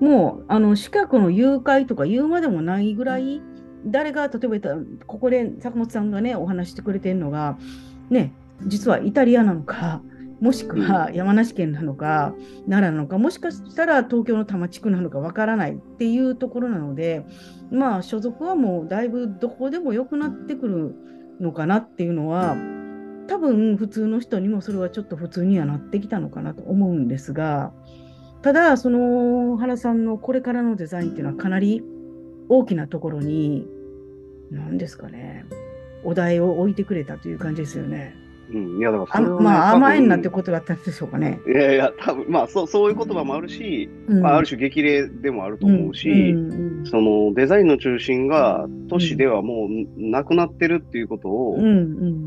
[0.00, 3.40] もう、あの、四角の誘拐とか言うまでもないぐらい、
[3.86, 4.76] 誰が、例えば
[5.06, 7.58] ここで坂本さんがね、お話してくれてるのが、
[8.10, 8.32] ね、
[8.66, 10.02] 実はイタリアなのか、
[10.40, 12.34] もしくは山梨県なのか、
[12.68, 17.24] 奈良なのか、もしかしたら東京の多摩地区なのかわからないっていうところなので、
[17.70, 20.94] まあ、所属はもうだいぶどこでも良くなってくる
[21.40, 22.56] のかなっていうのは、
[23.26, 27.72] 多分普通の人にもそれはちょっと普通にはなってきたのかなと思うんですが、
[28.42, 31.82] ただ、その原さんのこれからのデザインっていうのはかなり
[32.48, 33.66] 大きなところに、
[34.50, 35.46] 何ですかね、
[36.04, 38.14] お題を置いてくれたという感じですよね。
[38.50, 41.40] うん、いやだかねまあ、甘えんなってことだったんでしょうかね。
[41.46, 44.20] いやいや、多分まあそうそういう言葉もあるし、うん。
[44.20, 51.56] まあ、ある種激励でもあると思うし、うんうんそのデザインの中心が都市ではもうなくなってるっていうことを、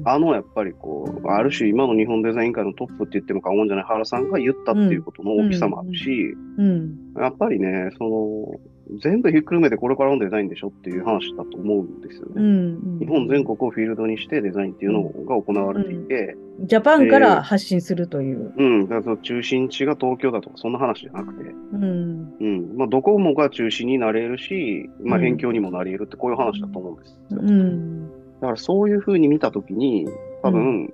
[0.05, 6.95] あのやっぱりこう、ある種今の日本デザイン界のトップって言っても過言じゃない原さんが言ったっていうことの大きさもあるし、うん。
[7.18, 12.45] やっぱりね、その、全部ひっくるめてこれからのデザインでしょっていう話だと思うんですようね。
[12.45, 18.53] ん日本全国をフィールドにしてデザインっていうのが行われていて、ジャパンから発信するという。
[18.57, 22.33] うん、だからその中心地が東京だとかそんな話じゃなくて、うん。
[22.39, 25.23] うん、まあどこもが中心になれるし、まあうん。
[25.23, 27.39] 辺境にもなり得るってこういう話だと思うんですよ。
[27.41, 28.09] うん。
[28.09, 28.11] だ
[28.41, 30.07] からそういうふうに見たときに、
[30.43, 30.93] 多分、う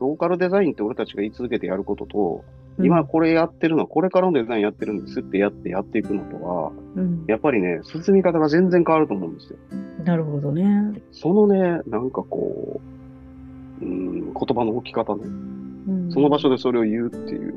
[0.00, 2.44] ローカルデザインって俺たちが言い続けてやることと、
[2.78, 9.58] 今これやってるのはこれからのデザインやってるんですってやってやっていくのとは、うんやっぱりね、進み方が全然変わると思うんですよ。
[10.04, 11.00] なるほどね。
[11.12, 12.80] そのね、なんかこ
[13.80, 15.28] う、うん、言葉の置き方ね、う
[15.92, 17.54] んその場所でそれを言うっていう、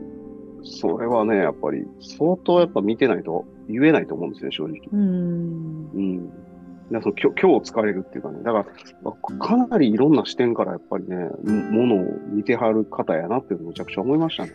[0.64, 4.82] それはね、やっぱり相当やっぱ見てないと言えないと思うんですね、正直。
[4.92, 6.32] うんうん。
[6.90, 8.66] その今日今日疲れるっていうかね、だか
[9.04, 14.54] らかなりいろんな視点からやっぱりね、もものを見てはる方やなっていうのをむちゃくちゃ思いましたね。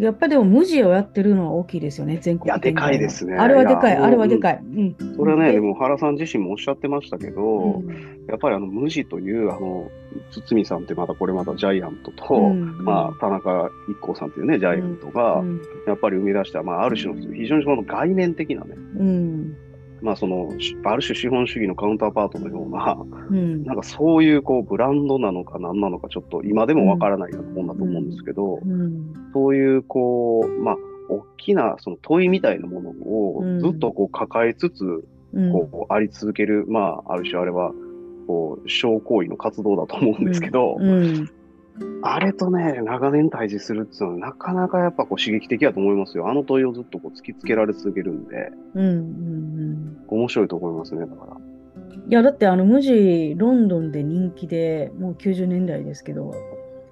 [0.00, 3.36] やっぱりでも無地をやってるのは大きいですよね、全国いやでかいですね。
[3.36, 4.60] あれはでかい、いやあれはでかい。
[4.62, 4.96] うん。
[5.16, 8.26] それはね、でも、も原さん自身もおっしゃってましたけど、うん。
[8.28, 9.90] やっぱりあの無地という、あの、
[10.30, 12.84] 堤さんってまたこれまたジャイアントと、うん。
[12.84, 15.60] まあ、田中一行さんっていうね、ジャイアントが、うん。
[15.86, 19.56] やっぱり生み出した、まあ、ある種の非常にその概念的なね、うん
[20.02, 22.96] まあ、その、しある種資本主義のカウンターパートのような、
[23.30, 23.64] うん。
[23.64, 29.14] なんかそういうこうブランドなのか何なのかちょっと今でもわからないようなもんだと思うんですけど、うん。
[29.32, 30.76] そういうこう、まあ、
[31.08, 34.84] 大きなその問いみたいなものをうんずっとこう抱えつつ、
[35.32, 35.52] うん。
[35.52, 37.72] こうあり続ける、まあ、ある種あれは、
[38.26, 41.30] こう、小行為の活動だと思うんですけど、うん。
[42.02, 46.28] あれとね、長年対峙するっていうのは、なかなかやっぱこう刺激的だと思いますよ。
[46.28, 49.79] あの問いをずっとこう突きつけられ続けるんで、うんうん
[50.14, 51.36] 面白いと思いますね、だから。
[51.36, 52.10] うん。
[52.10, 56.34] いや、だってあの、無地、ロンドンで人気で、もう90年代ですけど、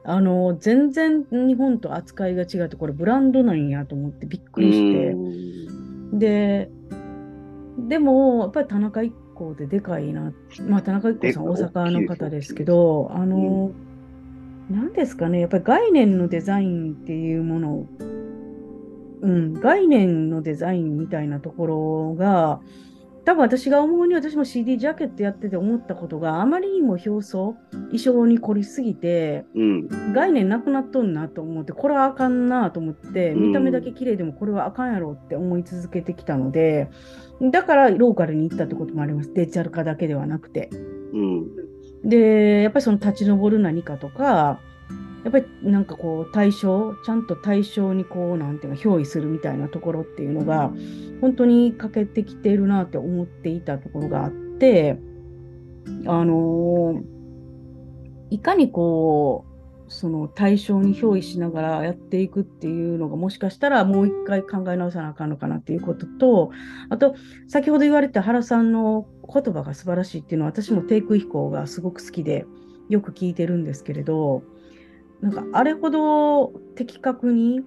[0.05, 5.09] あの、全然日本と扱いが違って、これブランドなんやと思ってびっくりして。
[5.09, 6.71] うんで、
[7.79, 10.33] でも、やっぱり田中一行ででかいな。
[10.67, 13.73] まあ、田中一行さん大阪の方ですけど、あの、
[14.71, 17.87] なんですかね、やっぱり概念のデザインっていうものを、
[19.21, 22.61] うん、概念のデザインみたいなところが、
[23.29, 30.13] 多分私が思うに、私も CD ジャケットやってて思ったことがあまりにも表層、衣装に凝りすぎて、うん。
[30.15, 36.89] 概念なくなっとんなと思って、これはあかんなと思って、うん見た目だけ綺麗でもこれはあかんやろって思い続けてきたので、
[37.53, 39.35] だからローカルに行ったってこともあります。
[39.35, 40.71] デジタル化だけではなくて。
[41.13, 42.09] うん。
[42.09, 44.59] で、やっぱりその立ち上る何かとか、
[45.29, 50.73] やっぱりなんかこう対象、ちゃんと対象にこう、なんていうか、憑依するみたいなところっていうのが、
[51.21, 54.99] 本当に欠けてきているなって思っていたところがあって、
[56.07, 57.19] あのー
[58.31, 59.47] いかにこ
[59.87, 66.51] う、その対象に憑依しながらやっていくっていうのがもしかしたらもう一回考え直さなあかんのかなっていうことと、
[66.91, 67.15] あと、
[67.49, 72.45] 先ほど言われた原さんの言葉が素晴らしいっていうのは私も低空飛行がすごく好きで
[72.89, 74.43] よく聞いてるんですけれど、
[75.21, 77.63] なんかあれほど的確に、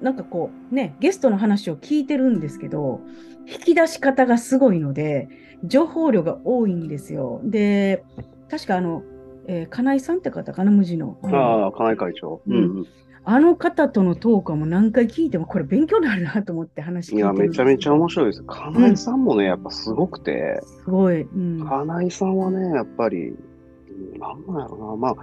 [0.00, 3.00] なんかこうね、ゲストの話を聞いてるんですけど、
[3.46, 5.28] 引き出し方がすごいので、
[5.64, 7.40] 情報量が多いんですよ。
[7.44, 8.04] で、
[8.50, 9.02] 確かあの、
[9.46, 11.18] えー金井さんって方かな、無地の。
[11.22, 12.42] あのああ、金井会長。
[12.46, 12.86] うんうん。
[13.24, 18.42] あの方とのトークはもう何回聞いてもこれ勉強になるなと思って話聞いていや、めちゃめちゃ面白いです。
[18.46, 21.22] 金井さんもね、やっぱすごくて、すごい。
[21.22, 21.58] うん。
[21.66, 25.16] 金井さんはね、やっぱり、うんなんなんやろな、まあ、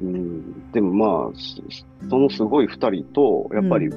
[0.00, 1.62] うん、でもまあ、し
[2.10, 3.88] そのすごい二人と、やっぱり、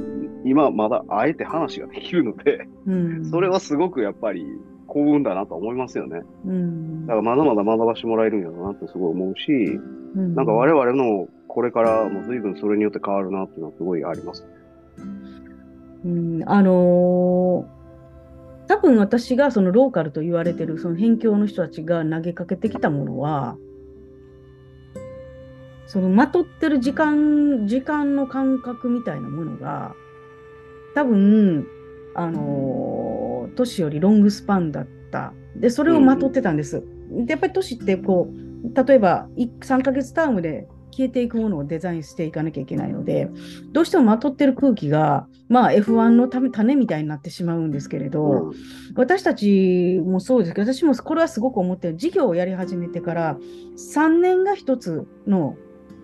[0.45, 4.45] 今まだあえて話ができるので、うん、それはすごくやっぱり
[4.87, 6.21] 幸運だなと思いますよね。
[6.45, 9.51] うん、だからまだまだ学ばしてもらえるんやろうなってすごい思うし、
[10.15, 10.35] うん。
[10.35, 14.45] なんか我々のこれからも随分それによって変わるなっていうのはすごいあります。
[16.05, 17.79] うん、あのー
[18.69, 23.57] 多分私がそのローカルと言われてるその辺境の人たちが投げかけてきたものは、
[25.91, 29.95] そのまとってる時間、時間の感覚みたいなものが、
[30.93, 31.65] 多分、
[32.13, 35.33] あのー年よりロングスパンだった。
[35.55, 36.83] で、それをまとってたんです。
[37.09, 43.29] で、やっぱり年ってこう、例えばい3ヶ月タームで消えていくものをデザインしていかなきゃいけないので、
[43.71, 48.53] どうしてもまとってる空気が、まあ F1 のため種みたいになってしまうんですけれど、うん
[48.95, 53.37] 私たちもそうですけど、私もこれはすごく思ってる、事業をやり始めてから、
[53.77, 55.55] 3年が一つの、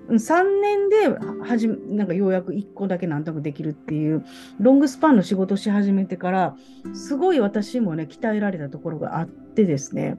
[0.09, 1.07] 3年で
[1.43, 4.23] はじめなんかようやく1個だけなんとなくできるっていう、
[4.59, 6.55] ロングスパンの仕事をし始めてから、
[6.93, 10.17] すごい私もね、鍛えられたところがあってですね、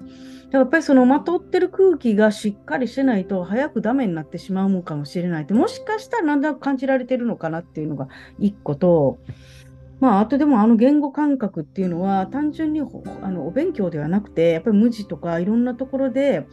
[0.51, 8.09] やっぱりそのまとってる空気がしっかりしてないと、早くダメになってしまうのかもしれないって、もしかしたらなんとなく感じられてるのかなっていうのが
[8.41, 9.19] 1個と、
[10.01, 16.47] まあ、あとでもあの言語感覚っていうのは単純にあのお勉強ではなくてやっぱり無地とかいろんなところで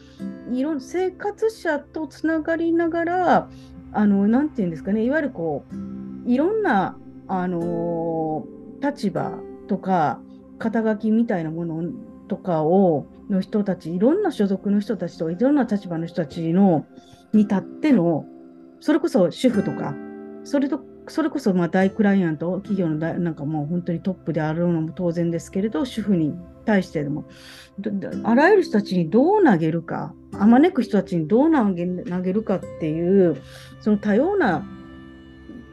[0.52, 3.50] いろん生活者とつながりながら
[3.92, 8.46] あのなんていうんですかねいわゆるこういろんなあの
[8.82, 9.34] 立場
[9.68, 10.20] とか
[10.58, 11.92] 肩書きみたいなもの
[12.30, 16.86] とかをの人たちいろんな所属の人たちといろんな立場の人たちの
[17.34, 18.26] に立っての
[18.80, 19.96] それこそ主婦とか
[20.44, 26.34] それとそれこそまあ大クライアント、企業の大なんかもう本当にトップであるのも当然ですけれど、主婦に
[26.66, 27.26] 対してでも、
[28.24, 33.38] あらゆる人たちにどう投げるか、あまねく人たちにどう投げ投げるかっていう、
[33.82, 34.66] その多様な、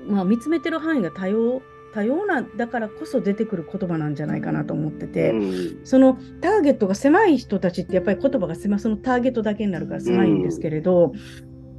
[0.07, 1.63] まあ、見つめてる範囲が多様、
[1.93, 5.81] 多様なだからこそ出てくる言葉なんじゃないかなと思ってて、うん。
[5.85, 11.13] そのターゲットが狭い人たちってやっぱり言葉が狭い、そのターゲットだけになるから狭いんですけれど、やっ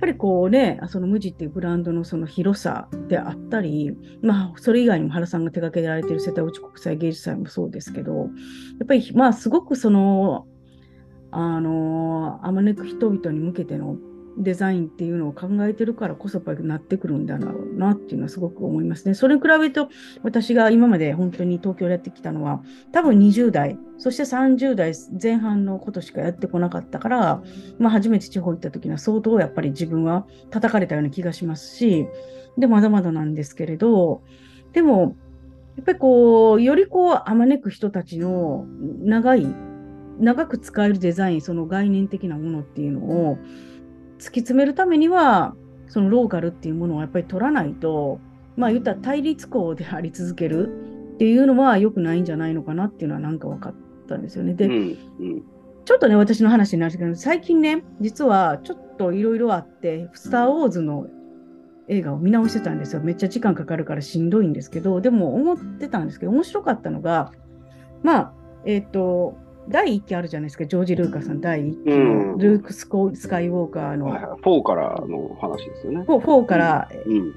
[0.01, 3.91] ぱりこうね、その無地っていうブランドのその広さであったり、
[4.21, 8.25] まあ、それ以外にも原さんが手掛けられている瀬戸内国際芸術祭もそうですけど、や
[8.83, 10.47] っぱりまあ、すごくその、
[11.29, 13.95] あの、あまねく人々に向けての
[14.37, 19.13] デザインっていうのを考えてるからこそやっぱりなってくるんだろうなっていうのはすごく思いますね。
[19.13, 19.89] それに比べると
[20.23, 27.43] 私が今まで本当に東京でやってきたのは多分20代そして30代前半のことしかやってこなかったから、
[27.77, 32.07] まあ、初めて地方行った時には相当やっぱり自分は叩かれたような気がしますし
[32.57, 34.23] でまだまだなんですけれど
[34.73, 35.15] でも
[35.75, 38.65] やっぱりこうよりこうあまねく人たちの
[39.03, 39.45] 長い
[40.19, 43.37] 長く使えるデザインその概念的なものっていうのを
[44.21, 45.55] 突き詰めるためには
[45.87, 48.19] そのローカルっていうものをやっぱり取らないと、
[48.55, 50.69] まあ言ったら対立校であり続ける
[51.15, 53.75] っていうのは良くないんじゃないのかなっていうのはなんか分かっ
[54.07, 54.53] たんですよね。
[54.53, 54.73] で、うん。
[54.73, 55.43] うん。
[55.83, 61.07] ちょっとね、私の話になるんですけど、最近ね、実はちょっといろいろあって、スター・ウォーズの
[61.87, 63.01] 映画を見直してたんですよ。
[63.01, 67.31] めっちゃ時間かかるからしんどいんですけど、でも思ってたんですけど、面白かったのが、
[68.03, 68.33] まあ、
[68.65, 69.37] えっ、と、
[69.71, 74.41] 第1期あるじゃないですか、ジョージ・ルーカスさん第1期うんのルークスコ・スカイウォーカーのはいはい。
[74.41, 75.99] 4からの話ですよね。
[76.07, 77.35] 4, 4から、うん。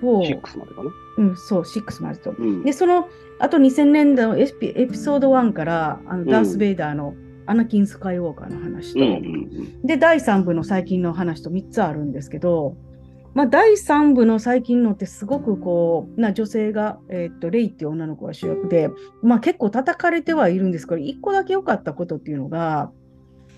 [0.00, 0.90] 4、6までかな。
[1.18, 2.30] うん、そう、6までと。
[2.30, 2.62] うん。
[2.64, 3.08] で、その、
[3.38, 7.14] あと2000年代のエピエピソード1から、あのダース・ベイダーの
[7.46, 12.76] アナキン・スカイウォーカーの話と、うんうんで、第3部の最近の話と3つあるんですけど、
[13.34, 18.90] まあ、第3部の最近のってすごくこう、な女性が、えーっと、レイっていう女の子が主役で、
[19.22, 22.90] まあ結構叩かれてはいるんですけど、1個だけ良かったことっていうのが、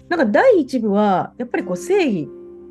[0.09, 2.29] なんか第1部は、やっぱりこう正義、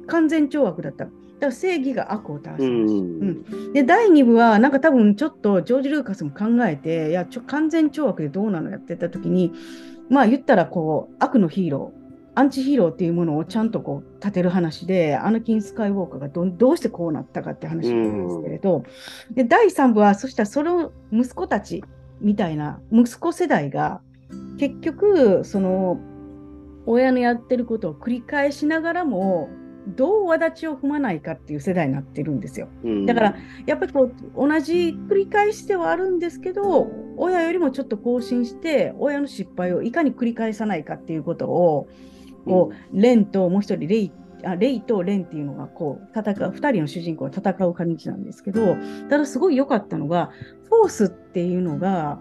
[0.07, 1.05] 完全懲悪だった。
[1.05, 1.15] だか
[1.47, 2.63] ら正義が悪を倒す。
[2.63, 9.53] うんうんで第2部はなんか多分ちょっとジョージ・ルーカスも考えていやちょ完全懲悪でどうなのやってた時に
[10.09, 11.98] まあ言ったらこう悪のヒーロー
[12.39, 18.85] アンチヒーローっていうものをちゃんとこう立てる話でアナキン・スカイウォーカーがどどうしてこうなったかって話なんですけれど、
[19.31, 21.83] で第3部はそしたらその息子たち
[22.21, 23.99] みたいな息子世代が
[24.57, 25.99] 結局その
[26.85, 29.49] 親のやってることを繰り返しながらも
[29.97, 32.69] どう轍を踏まないかっていう世代になってるんですよ。
[32.85, 33.05] うん。
[33.05, 33.35] だから、
[33.65, 36.87] やっぱりこう同じ繰り返しではあるんですけど
[37.17, 41.89] 親よりもちょっと更新して親の失敗をいかに繰り返さないかっていうことを
[42.45, 44.11] こうレンともう一人レイ
[44.43, 48.77] あレイとレンっていうのがこう戦う2人の主人公が戦う感じなんですけど
[49.09, 50.31] ただすごい良かったのが
[50.69, 52.19] フォースっていうのが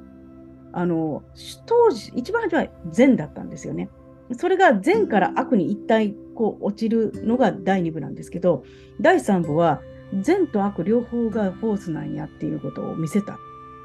[0.73, 1.23] あの
[1.67, 3.89] 当時一番初めは善だったんですよね。
[4.37, 8.63] それが善から悪に一体こう落ちるのが第2部なんですけど
[9.01, 9.81] 第3部は
[10.21, 13.37] 善と悪両方がフォースなんやっていうことを見せたっ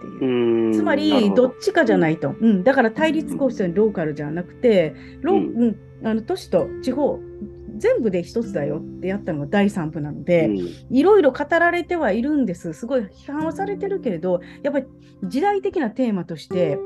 [0.02, 0.66] ていう。
[0.68, 0.74] うん。
[0.74, 2.36] つまり、ほどっちかじゃないと。
[2.40, 7.20] うん、だから対立構成のローカルじゃなくて、ロうんうん、あの都市と地方、
[7.78, 10.96] 全部で一つだよってやったのが第3部なので、うん。
[10.96, 12.74] いろいろ語られてはいるんです。
[12.74, 14.86] すごい批判はされてるけれど、やっぱり
[15.24, 16.78] 時代的なテーマとして、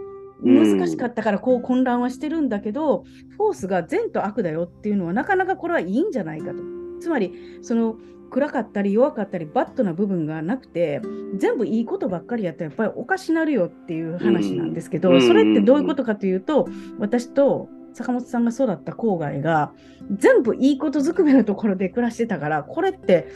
[0.43, 0.78] うん。
[0.78, 3.03] 難しかったからこう混乱はしてるんだけど、
[3.38, 6.63] フォースが善と悪だよっていうのはなかなかこれはいいんじゃないかと。
[6.99, 7.97] つまり、その
[8.30, 11.01] 暗かったり弱かったりバッドな部分がなくて、
[11.38, 15.22] 全部いいことばっかりやったらやっぱりおかしなるよっていう話なんですけど、うん。
[15.22, 16.68] それってどういうことかというと、
[16.99, 19.71] 私と坂本さんが育った郊外が
[20.11, 23.27] 全部いいことずくめのところで暮らしてたからこれって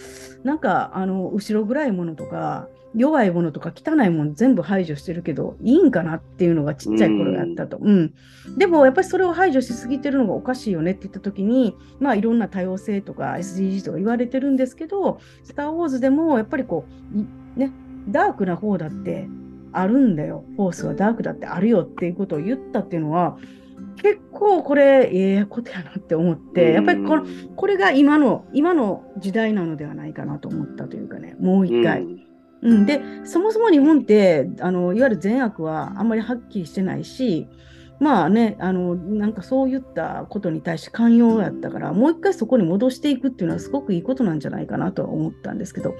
[0.43, 7.77] なんかあの後ろ暗いものとか弱いものとか汚いもの全部排除してるけどいいんかなっていうのがちっちゃい頃やったと。
[7.81, 8.13] うん。
[8.55, 16.85] でもやっぱりそれを排除しすぎてるのがおかしいよねって言った時にまあいろんな多様性とか SDGs とか言われてるんですけど「スター・ウォーズ」でもやっぱりこ
[17.15, 17.71] ういね
[18.09, 19.27] ダークな方だって
[19.71, 20.43] あるんだよ。
[20.57, 23.37] フォースはダークだってあるよっていうことを言ったっていうのは
[24.01, 27.25] 結構これええことやなって思ってやっぱりこの
[27.55, 32.03] これが今の今の時代なのではないかなと思ったというかねもう一回。
[32.03, 32.21] うん
[32.63, 37.47] うん、でそもそも日本ってあのいわゆる善悪はあんまりはっきりしてないし
[37.99, 45.95] まあねあのなんかそういったことに対して寛容やったからもう一回そこに戻していくっていうのはすごくいいことなんじゃないかなとは思ったんですけど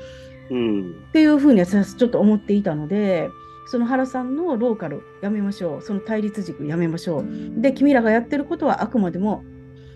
[0.52, 1.06] うん。
[1.10, 3.30] っていうふうに私ちょっと思っていたので
[3.72, 5.82] その原さんのローカルやめましょう。
[5.82, 7.26] その対立軸やめましょう。
[7.62, 9.44] で君らがやってることはあくまでも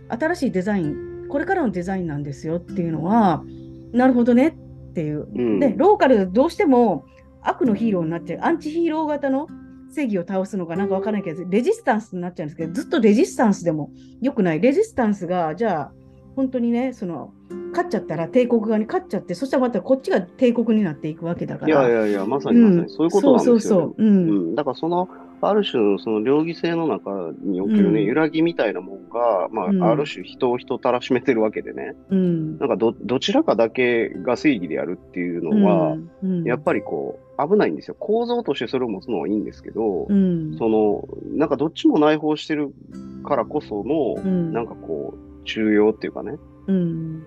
[0.07, 3.43] 新しいデザインこれからのデザインなんですよっていうのは
[3.91, 5.27] なるほどねっていう。
[5.35, 5.59] うん。
[5.59, 7.05] で、ローカルどうしても
[7.41, 9.47] 悪のヒーローになっちゃう、アンチヒーロー型の
[9.93, 14.61] 正義を倒すのかなんかわからないけど、レジスタンスになっちゃうんですけど、ずっとレジスタンスでも良くない。
[14.61, 15.91] レジスタンスが、じゃあ、
[16.37, 17.33] 本当にね、その、
[17.75, 21.83] 勝っちゃったら帝国側に勝っちゃって、そしたらまたこっちが帝国になっていくわけだかいら。
[21.83, 23.59] やいやいや、まさにまさにそういうことなんですよ、ね。
[23.59, 24.03] そうそうそう。
[24.03, 24.07] うん。
[24.07, 25.09] うん、だからその、
[25.41, 32.57] ある種のその両義性の中におけるね、うん揺らぎみたいなもんが、まあ、うんある種人を人たらしめてるわけでね、うん。
[32.57, 37.95] なんかど、どちらかだけが正義でやるっていうのは、うん、やっぱりこう、危ないんですよ。
[37.99, 42.73] 構造としてそれを持つのはいいんですけど、うん、その、なんかどっちも内包してる
[43.23, 47.23] からこその、うん、なんかこう、中庸っていうかね、うん、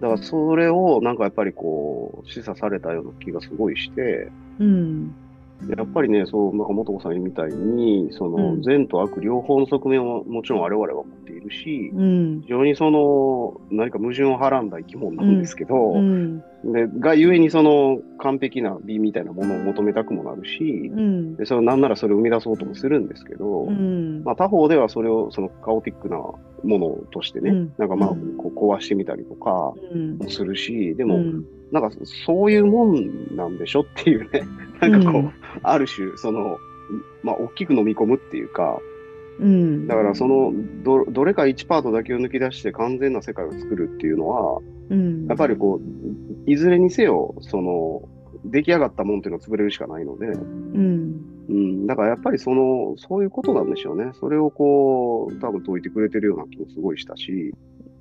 [0.00, 5.14] だからそれをなんかやっぱりこう、示唆されたような気がすごいして、うん、
[5.68, 8.62] やっぱりね、そう、なんか元子さんみたいに、その、うん。
[8.62, 12.40] 善と悪両方の側面をもちろん我々は持っているし、うん。
[12.42, 16.40] 非常にその、何か矛盾をはらんだ生き物なんですけど、うん。
[16.64, 21.36] で、がゆえにその完璧な美みたいなものを求めたくもなるし、うん。
[21.36, 24.22] で、それをなんならそれを生み出そうともするんですけど、うん。
[24.24, 27.74] まあ他方ではそれをそのカオティックなものとしてね、うん。
[27.78, 30.18] なんかまあうんこう壊してみたりとかうん。
[30.18, 31.90] もするし、でも、うんなんか
[32.26, 34.42] そういうもんなんでしょっていうね、
[34.80, 35.32] なんかこう、うん。
[35.62, 36.58] ある種、その、
[37.22, 38.80] まあ大きく飲み込むっていうか、
[39.38, 39.86] うん。
[39.86, 40.52] だからその
[40.82, 44.60] ど、どれか1パートだけを抜き出して完全な世界を作るっていうのは、
[44.90, 45.26] うん。
[45.26, 48.02] やっぱりこう、いずれにせよ、その、
[48.44, 50.38] 出来上がったもんっていうのを潰れるしかないので、う
[50.80, 51.30] ん。
[51.48, 54.12] うん、だからやっぱりその、そういうことなんでしょうね。
[54.14, 57.52] それをこう、多分解いてくれてるような気もすごいしたし、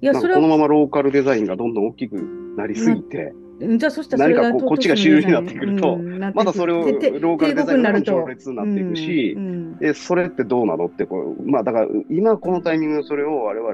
[0.01, 2.15] いやこのままローカルデザインがどんどん大きく
[2.55, 9.77] なりすぎて、じゃあそしたら何かこうこっちが主流になってくるとうんまだそれをローカルデザインの帝国になると序列になっていくしうんうん。
[9.77, 13.73] で、それってどうなのってこう、まあだから今このタイミングでそれを我々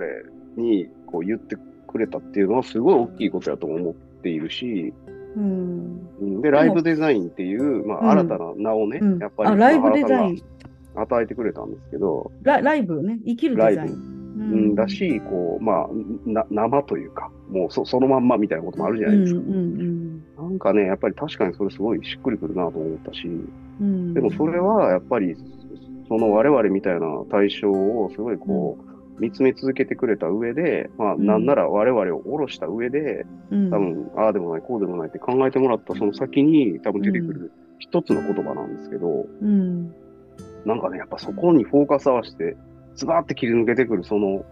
[0.57, 1.55] にこう言って
[1.87, 4.93] くれたっていうのはすごい大きいことだと思っているし、
[5.35, 6.09] うん。
[6.19, 10.41] うんで、ライブデザインっていう、まうんあ新たな名をね、うんやっぱり、あライブデザまあイン
[10.95, 14.15] 与えてくれたんですけど、ラライブね生きるデザイン。
[14.37, 15.89] うん、だし、こう、まあ、
[16.25, 19.39] な生というか、もうそそのまんまみたいなこともあるじゃないですか。
[19.39, 20.05] うんうん
[20.37, 23.27] なんかね、やっぱり確かにそれすごいしっくりくるなと思ったし、
[23.79, 24.13] うん。
[24.13, 25.35] でもそれはやっぱり、
[26.07, 28.77] その我々みたいな対象をすごいこ
[29.17, 31.25] う、見つめ続けてくれた上で、まあ、うん。
[31.25, 33.69] なんなら我々を下ろした上で、うん。
[33.69, 39.93] 多分、ああでもない、こうでもないって考えてもらったその先に多分出てくる一つの言葉なんですけど、うん。
[40.65, 42.57] なんかね、やっぱそこにフォーカス合わせて、
[42.95, 44.45] ズバーって切り抜けてくるその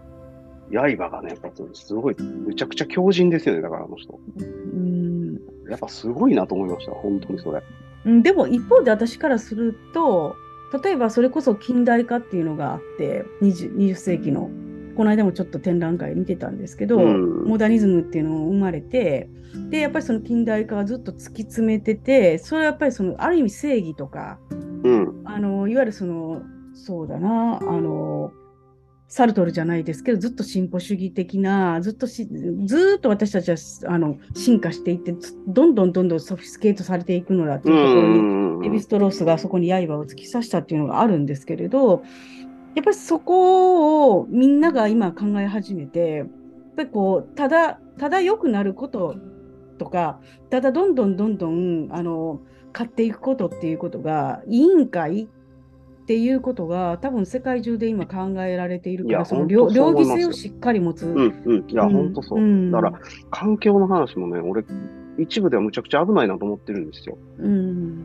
[0.70, 4.18] 刃がね、やっぱすごい、めちゃくちゃ強靭ですよね、だからあの人。
[4.36, 5.38] うん
[5.68, 7.62] やっぱすごいなと思いました、本当にそれ。
[8.06, 10.36] うんでも一方で私からすると
[10.82, 14.50] 例えばそれこそ近代化っていうのがあって 20, 20世紀の
[14.96, 19.28] この間もちょっと展覧会見てたんですけど、うんモダニズムっていうのが生まれて
[19.70, 25.22] でやっぱりその近代化がずっと突き詰めててそれはやっぱりそのある意味正義とかうん。
[25.24, 26.42] あのいわゆるその
[26.74, 28.32] そうだなあの
[29.08, 33.56] サルトルじゃないですけどずっと進歩主義的なずっとしずーっと私たちは
[33.92, 42.02] あの進化していってつどんどんどんどんソフィスケートされていくのだっていうところにうんエビストロースがそこに刃を突き刺したっていうのがあるんですけれど、
[42.74, 46.28] やっぱりそこをみんなが今考え始めて、やっ
[46.76, 49.16] ぱりこう、ただ、ただ良くなること
[49.78, 50.18] とか、
[50.50, 52.40] ただどんどんどんどん、あの、
[52.72, 55.28] 買っていくことっていうことが、委員会
[56.04, 61.06] っていうことが多分世界中で今考えられているから、その両義性をしっかり持つ。
[61.06, 61.64] うん、うん。
[61.66, 62.40] いや、うんほんとそう。
[62.40, 63.00] んだから、
[63.30, 64.64] 環境の話もね、俺、
[65.18, 67.16] 一部ではむちゃくちゃ危ないなと思ってるんですよ。
[67.38, 68.04] うん。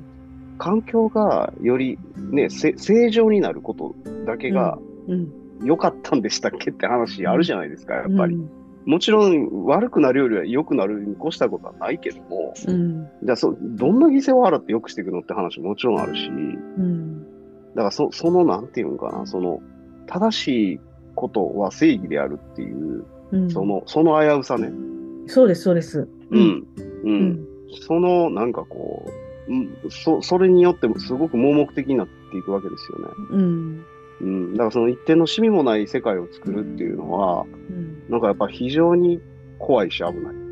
[0.57, 3.95] 環境がよりね、せ正常になること
[4.25, 4.79] だけが
[5.09, 5.33] うん。
[5.65, 8.35] 良かったんでしたっけって話あるじゃないですか、やっぱり。
[8.35, 8.49] うん
[8.85, 13.07] もちろん悪くなるよりは良くなるに越したことはないけども、うん。
[13.21, 17.27] じゃあそ、どんな犠牲を払って良くしていくのって話ももちろんあるし、うん。
[17.75, 19.61] だからそその、なんていうのかな、その、
[20.07, 20.79] 正しい
[21.15, 24.71] ことは正義であるっていう、うんその、その危うさね。
[25.27, 26.07] そうです、そうです。
[26.31, 26.67] うん。
[27.03, 27.09] うん。
[27.09, 27.45] うん。
[27.87, 29.05] その、なんかこ
[29.47, 33.05] う、うんそ、それによってもすごく盲目的になっていくわけですよね。
[33.31, 33.85] うん。
[34.21, 34.53] うん。
[34.53, 39.21] だからその一定のシミもない世界を作るっていうのは、うんなんかやっぱ非常に
[39.59, 40.48] 怖いし危ない。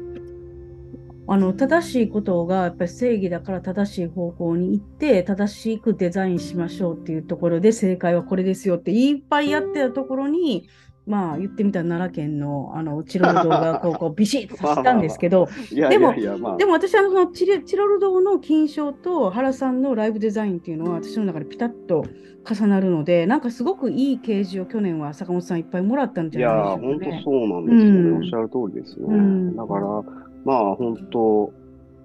[1.30, 10.70] あの正しいことがやっぱり正義だから正しい方向に行って正しくデザインしましょうっていうところで正解はこれですよっていっぱいやってたところに
[11.06, 16.14] まあ言ってみたら奈良県のあのチロル堂がこうこうビシッとさせたんですけど いやでも。
[16.58, 22.06] でも私はそのチロル堂の金賞と原さんのライブデザインっていうのは私の中でピタッと
[22.50, 27.22] 重なるのでなんかすごくいい掲示を去年は坂本さんいっぱいもらったんじゃないでしょう本当かね。
[27.24, 28.00] そうなんですよね。
[28.00, 29.06] うんおっしゃる通りですね。
[29.08, 30.04] うんだから、
[30.48, 31.52] まあ本当、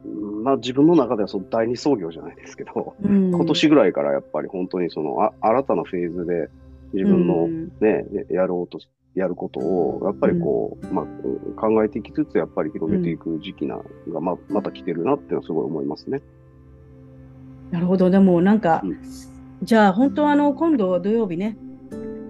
[0.05, 3.31] うんまあ自分の中ではその第二創業じゃないですけど、うん。
[3.31, 6.49] 今年ぐらいからやっぱり本当にそのあ新たなフェーズで
[6.93, 7.73] 自分のうん。
[7.81, 8.81] ね、やろうと、
[9.15, 16.21] やることを、やっぱりこう、まあ、うん考えていきつつ、やっぱり広げていく時期な、がま、また来てるなっていうのはすごい思いますね。
[17.71, 18.99] なるほど、でもなんか、うん。
[19.63, 21.57] じゃあ本当はあの今度土曜日ね、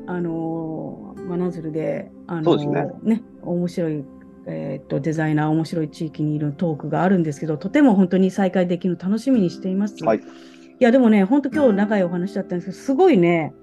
[0.07, 4.05] あのー、真鶴で、あのーそうですね面白い、
[4.47, 10.05] えーっとデザイナー、面白い地域にいるトークがあるんですけど、とても本当に再会できるの楽しみにしています。
[10.05, 10.21] はい
[10.81, 13.55] いや、でもね、本当今日長いお話だったんですけど、すごいね、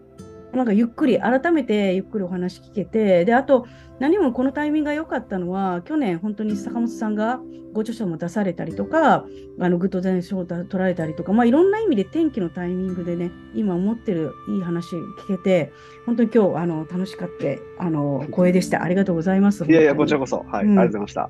[0.53, 3.65] なんかゆっくり、改めてゆっくりお話聞けて、で、あと、
[3.99, 7.41] 何もこのタイミングが良かったのは、去年、本当に坂本さんが
[7.73, 9.25] ご著書も出されたりとか、
[9.59, 15.71] あのグッドデン賞を取られたりとか、まあ、いろんな意味で天気のタイミングでね、今思ってるいい話聞けて、
[16.05, 18.83] 本当に今日あの楽しかってあの光栄でした。
[18.83, 19.65] ありがとうございます。
[19.65, 20.45] いやいや、こちらこそ。
[20.47, 21.29] はい、うんありがとうございました。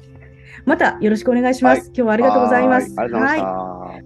[0.66, 1.80] またよろしくお願いします。
[1.80, 2.94] はい今日はありがとうございます。
[2.96, 4.04] はい。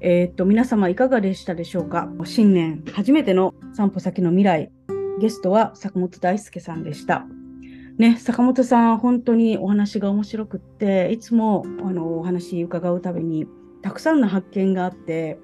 [0.00, 2.08] えーっと、皆様いかがでしたでしょうか？
[2.24, 4.70] 新年初めての散歩先の未来。
[5.18, 7.26] ゲストは坂本大輔さんでした。
[7.98, 13.46] ね、坂本さん、本当にお話が面白くって、いつもあのお話伺うたびに、
[13.80, 15.38] たくさんの発見があって、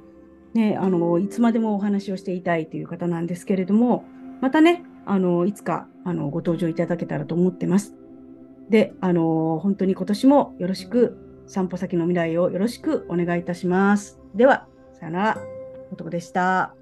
[0.52, 4.04] ね、あのいつまでもお話をしていたいという方なんですけれども、
[4.42, 7.94] またね、あのいつかあのご登場いただけたらと思ってます。
[8.68, 11.16] で、あの本当に今年もよろしく、
[11.46, 14.20] 散歩先の未来をよろしくお願いいたします。
[14.34, 14.66] では、
[14.98, 15.38] さよなら。
[15.92, 16.81] 男でした。